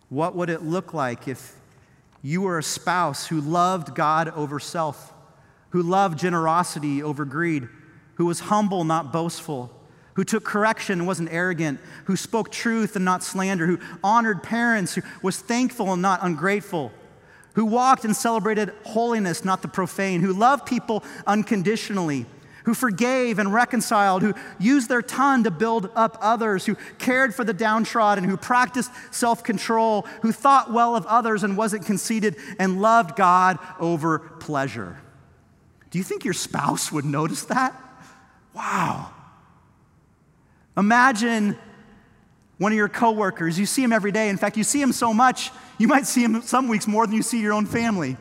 What 0.10 0.36
would 0.36 0.50
it 0.50 0.64
look 0.64 0.94
like 0.94 1.28
if 1.28 1.56
you 2.22 2.42
were 2.42 2.58
a 2.58 2.64
spouse 2.64 3.28
who 3.28 3.42
loved 3.42 3.96
God 3.96 4.30
over 4.30 4.60
self, 4.60 5.14
who 5.70 5.82
loved 5.82 6.20
generosity 6.20 7.04
over 7.04 7.26
greed, 7.26 7.68
who 8.16 8.26
was 8.26 8.42
humble, 8.42 8.84
not 8.84 9.14
boastful, 9.14 9.72
who 10.16 10.24
took 10.24 10.44
correction 10.44 11.00
and 11.00 11.08
wasn't 11.08 11.32
arrogant, 11.32 11.80
who 12.06 12.16
spoke 12.16 12.52
truth 12.52 12.96
and 12.96 13.06
not 13.06 13.24
slander, 13.24 13.68
who 13.68 13.80
honored 14.04 14.42
parents, 14.42 14.96
who 14.96 15.02
was 15.22 15.38
thankful 15.38 15.94
and 15.94 16.02
not 16.02 16.20
ungrateful, 16.24 16.92
who 17.58 17.66
walked 17.66 18.06
and 18.06 18.16
celebrated 18.16 18.72
holiness, 18.84 19.44
not 19.44 19.64
the 19.64 19.68
profane, 19.68 20.22
who 20.22 20.32
loved 20.32 20.68
people 20.68 21.04
unconditionally, 21.26 22.28
who 22.66 22.76
forgave 22.76 23.40
and 23.40 23.52
reconciled, 23.52 24.22
who 24.22 24.36
used 24.60 24.88
their 24.90 25.02
tongue 25.02 25.44
to 25.44 25.50
build 25.50 25.90
up 25.96 26.20
others, 26.22 26.68
who 26.68 26.76
cared 27.00 27.34
for 27.34 27.44
the 27.44 27.56
downtrodden, 27.56 28.24
who 28.24 28.38
practiced 28.38 28.92
self 29.10 29.44
control, 29.44 30.04
who 30.22 30.32
thought 30.32 30.72
well 30.72 30.96
of 30.96 31.08
others 31.08 31.44
and 31.44 31.58
wasn't 31.58 31.84
conceited, 31.84 32.36
and 32.60 32.80
loved 32.80 33.16
God 33.16 33.58
over 33.80 34.20
pleasure. 34.20 34.96
Do 35.90 35.98
you 35.98 36.04
think 36.04 36.26
your 36.26 36.36
spouse 36.36 36.92
would 36.92 37.06
notice 37.06 37.46
that? 37.46 37.76
Wow. 38.54 39.10
Imagine 40.78 41.58
one 42.58 42.72
of 42.72 42.76
your 42.78 42.90
coworkers, 42.90 43.60
you 43.60 43.66
see 43.66 43.84
him 43.84 43.94
every 43.94 44.12
day. 44.12 44.30
In 44.30 44.38
fact, 44.38 44.58
you 44.58 44.64
see 44.64 44.82
him 44.82 44.92
so 44.92 45.14
much, 45.14 45.52
you 45.78 45.88
might 45.88 46.08
see 46.08 46.24
him 46.24 46.42
some 46.42 46.68
weeks 46.68 46.88
more 46.88 47.06
than 47.06 47.16
you 47.16 47.22
see 47.22 47.42
your 47.42 47.54
own 47.54 47.66
family. 47.66 48.18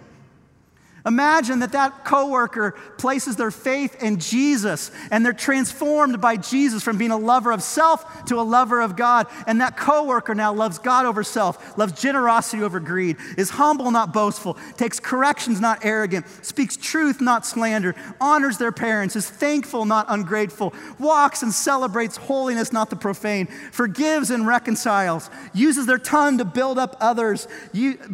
Imagine 1.07 1.61
that 1.61 1.71
that 1.73 2.05
coworker 2.05 2.75
places 2.99 3.37
their 3.37 3.53
faith 3.53 4.03
in 4.03 4.19
Jesus 4.19 4.91
and 5.13 5.25
they're 5.25 5.33
transformed 5.33 6.21
by 6.21 6.37
Jesus 6.37 6.83
from 6.83 6.99
being 6.99 7.13
a 7.13 7.17
lover 7.17 7.53
of 7.53 7.63
self 7.63 8.25
to 8.25 8.41
a 8.41 8.43
lover 8.43 8.81
of 8.81 8.97
God. 8.97 9.29
And 9.47 9.61
that 9.61 9.77
coworker 9.77 10.35
now 10.35 10.53
loves 10.53 10.81
God 10.81 11.07
over 11.07 11.23
self, 11.23 11.79
loves 11.79 11.93
generosity 11.93 12.65
over 12.65 12.81
greed, 12.81 13.19
is 13.39 13.51
humble, 13.51 13.93
not 13.93 14.13
boastful, 14.13 14.55
takes 14.77 14.99
corrections, 14.99 15.61
not 15.61 15.85
arrogant, 15.85 16.27
speaks 16.45 16.77
truth, 16.77 17.21
not 17.21 17.47
slander, 17.47 17.95
honors 18.21 18.59
their 18.59 18.73
parents, 18.73 19.15
is 19.15 19.31
thankful, 19.31 19.85
not 19.85 20.07
ungrateful, 20.09 20.75
walks 20.99 21.45
and 21.45 21.53
celebrates 21.53 22.17
holiness, 22.17 22.73
not 22.73 22.91
the 22.91 22.97
profane, 22.97 23.47
forgives 23.71 24.33
and 24.33 24.45
reconciles, 24.45 25.31
uses 25.55 25.87
their 25.87 25.99
tongue 25.99 26.39
to 26.39 26.45
build 26.45 26.79
up 26.79 26.97
others, 27.01 27.47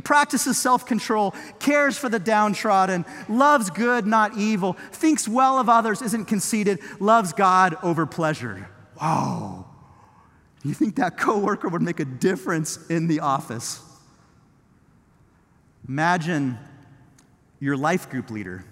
practices 0.04 0.58
self 0.58 0.84
control, 0.84 1.34
cares 1.58 1.96
for 1.96 2.10
the 2.10 2.18
downtrodden 2.18 2.81
downtrodden, 2.86 3.34
loves 3.34 3.70
good, 3.70 4.06
not 4.06 4.36
evil, 4.36 4.74
thinks 4.90 5.28
well 5.28 5.58
of 5.58 5.68
others, 5.68 6.02
isn't 6.02 6.26
conceited, 6.26 6.80
loves 7.00 7.32
God 7.32 7.76
over 7.82 8.06
pleasure. 8.06 8.68
Wow. 9.00 9.66
You 10.64 10.74
think 10.74 10.96
that 10.96 11.18
coworker 11.18 11.68
would 11.68 11.82
make 11.82 12.00
a 12.00 12.04
difference 12.04 12.78
in 12.88 13.08
the 13.08 13.20
office? 13.20 13.80
Imagine 15.88 16.58
your 17.58 17.76
life 17.76 18.08
group 18.08 18.30
leader. 18.30 18.64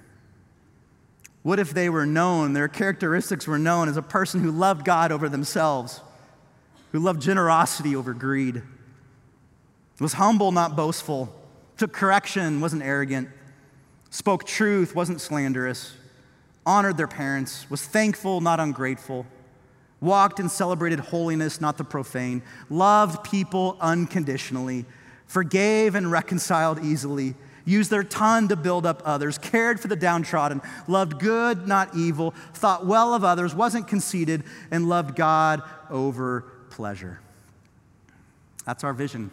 What 1.42 1.58
if 1.58 1.72
they 1.72 1.88
were 1.88 2.06
known, 2.06 2.52
their 2.52 2.68
characteristics 2.68 3.46
were 3.46 3.58
known 3.58 3.88
as 3.88 3.96
a 3.96 4.02
person 4.02 4.40
who 4.40 4.50
loved 4.50 4.84
God 4.84 5.10
over 5.10 5.28
themselves, 5.28 6.00
who 6.92 6.98
loved 6.98 7.22
generosity 7.22 7.96
over 7.96 8.12
greed, 8.12 8.62
was 9.98 10.14
humble, 10.14 10.52
not 10.52 10.76
boastful, 10.76 11.34
took 11.76 11.92
correction, 11.92 12.60
wasn't 12.60 12.82
arrogant, 12.82 13.28
spoke 14.10 14.44
truth, 14.44 14.94
wasn't 14.94 15.20
slanderous, 15.20 15.94
honored 16.66 16.96
their 16.96 17.08
parents, 17.08 17.68
was 17.70 17.84
thankful, 17.84 18.40
not 18.40 18.60
ungrateful, 18.60 19.26
walked 20.00 20.40
and 20.40 20.50
celebrated 20.50 21.00
holiness, 21.00 21.60
not 21.60 21.78
the 21.78 21.84
profane, 21.84 22.42
loved 22.68 23.24
people 23.24 23.76
unconditionally, 23.80 24.84
forgave 25.26 25.94
and 25.94 26.10
reconciled 26.10 26.82
easily, 26.84 27.34
used 27.64 27.90
their 27.90 28.02
tongue 28.02 28.48
to 28.48 28.56
build 28.56 28.84
up 28.84 29.02
others, 29.04 29.38
cared 29.38 29.78
for 29.78 29.88
the 29.88 29.96
downtrodden, 29.96 30.60
loved 30.88 31.18
good, 31.18 31.68
not 31.68 31.94
evil, 31.94 32.34
thought 32.54 32.86
well 32.86 33.14
of 33.14 33.22
others, 33.22 33.54
wasn't 33.54 33.86
conceited, 33.86 34.42
and 34.70 34.88
loved 34.88 35.14
God 35.14 35.62
over 35.88 36.42
pleasure. 36.70 37.20
That's 38.64 38.82
our 38.82 38.92
vision. 38.92 39.30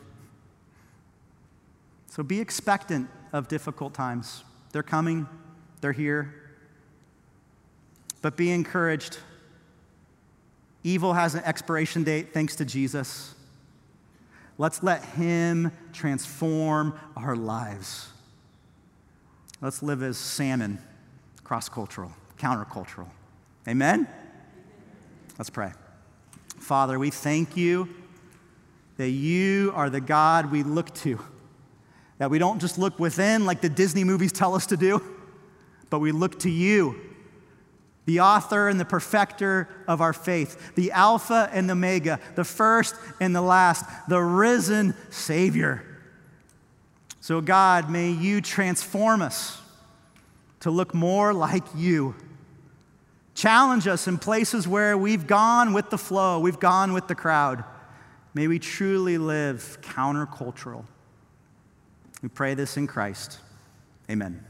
So 2.07 2.23
be 2.23 2.39
expectant 2.39 3.09
of 3.33 3.47
difficult 3.47 3.93
times. 3.93 4.43
They're 4.71 4.83
coming, 4.83 5.27
they're 5.81 5.91
here. 5.91 6.33
But 8.21 8.35
be 8.35 8.51
encouraged. 8.51 9.19
Evil 10.83 11.13
has 11.13 11.35
an 11.35 11.43
expiration 11.43 12.03
date 12.03 12.33
thanks 12.33 12.55
to 12.57 12.65
Jesus. 12.65 13.35
Let's 14.57 14.81
let 14.81 15.03
Him 15.03 15.71
transform 15.93 16.99
our 17.15 17.35
lives. 17.35 18.09
Let's 19.61 19.81
live 19.81 20.03
as 20.03 20.17
salmon, 20.17 20.79
cross 21.43 21.69
cultural, 21.69 22.11
countercultural. 22.37 23.09
Amen? 23.67 24.07
Let's 25.37 25.49
pray. 25.49 25.71
Father, 26.59 26.97
we 26.97 27.11
thank 27.11 27.55
you 27.55 27.89
that 28.97 29.09
you 29.09 29.71
are 29.75 29.89
the 29.89 30.01
God 30.01 30.51
we 30.51 30.63
look 30.63 30.93
to. 30.95 31.19
That 32.17 32.31
we 32.31 32.39
don't 32.39 32.59
just 32.59 32.77
look 32.77 32.99
within 32.99 33.45
like 33.45 33.61
the 33.61 33.69
Disney 33.69 34.03
movies 34.03 34.31
tell 34.31 34.55
us 34.55 34.65
to 34.67 34.77
do, 34.77 35.01
but 35.89 35.99
we 35.99 36.11
look 36.11 36.39
to 36.39 36.49
you, 36.49 36.99
the 38.05 38.21
author 38.21 38.69
and 38.69 38.79
the 38.79 38.85
perfecter 38.85 39.67
of 39.87 40.01
our 40.01 40.13
faith, 40.13 40.75
the 40.75 40.91
Alpha 40.91 41.49
and 41.53 41.69
the 41.69 41.73
Omega, 41.73 42.19
the 42.35 42.43
first 42.43 42.95
and 43.19 43.35
the 43.35 43.41
last, 43.41 43.85
the 44.07 44.21
risen 44.21 44.95
Savior. 45.09 45.83
So, 47.19 47.41
God, 47.41 47.89
may 47.89 48.11
you 48.11 48.39
transform 48.41 49.21
us 49.21 49.61
to 50.61 50.71
look 50.71 50.93
more 50.93 51.33
like 51.33 51.65
you. 51.75 52.15
Challenge 53.35 53.87
us 53.87 54.07
in 54.07 54.17
places 54.17 54.67
where 54.67 54.97
we've 54.97 55.27
gone 55.27 55.73
with 55.73 55.89
the 55.89 55.97
flow, 55.97 56.39
we've 56.39 56.59
gone 56.59 56.93
with 56.93 57.07
the 57.07 57.15
crowd. 57.15 57.63
May 58.33 58.47
we 58.47 58.59
truly 58.59 59.17
live 59.17 59.77
countercultural. 59.81 60.85
We 62.21 62.29
pray 62.29 62.53
this 62.53 62.77
in 62.77 62.87
Christ. 62.87 63.39
Amen. 64.09 64.46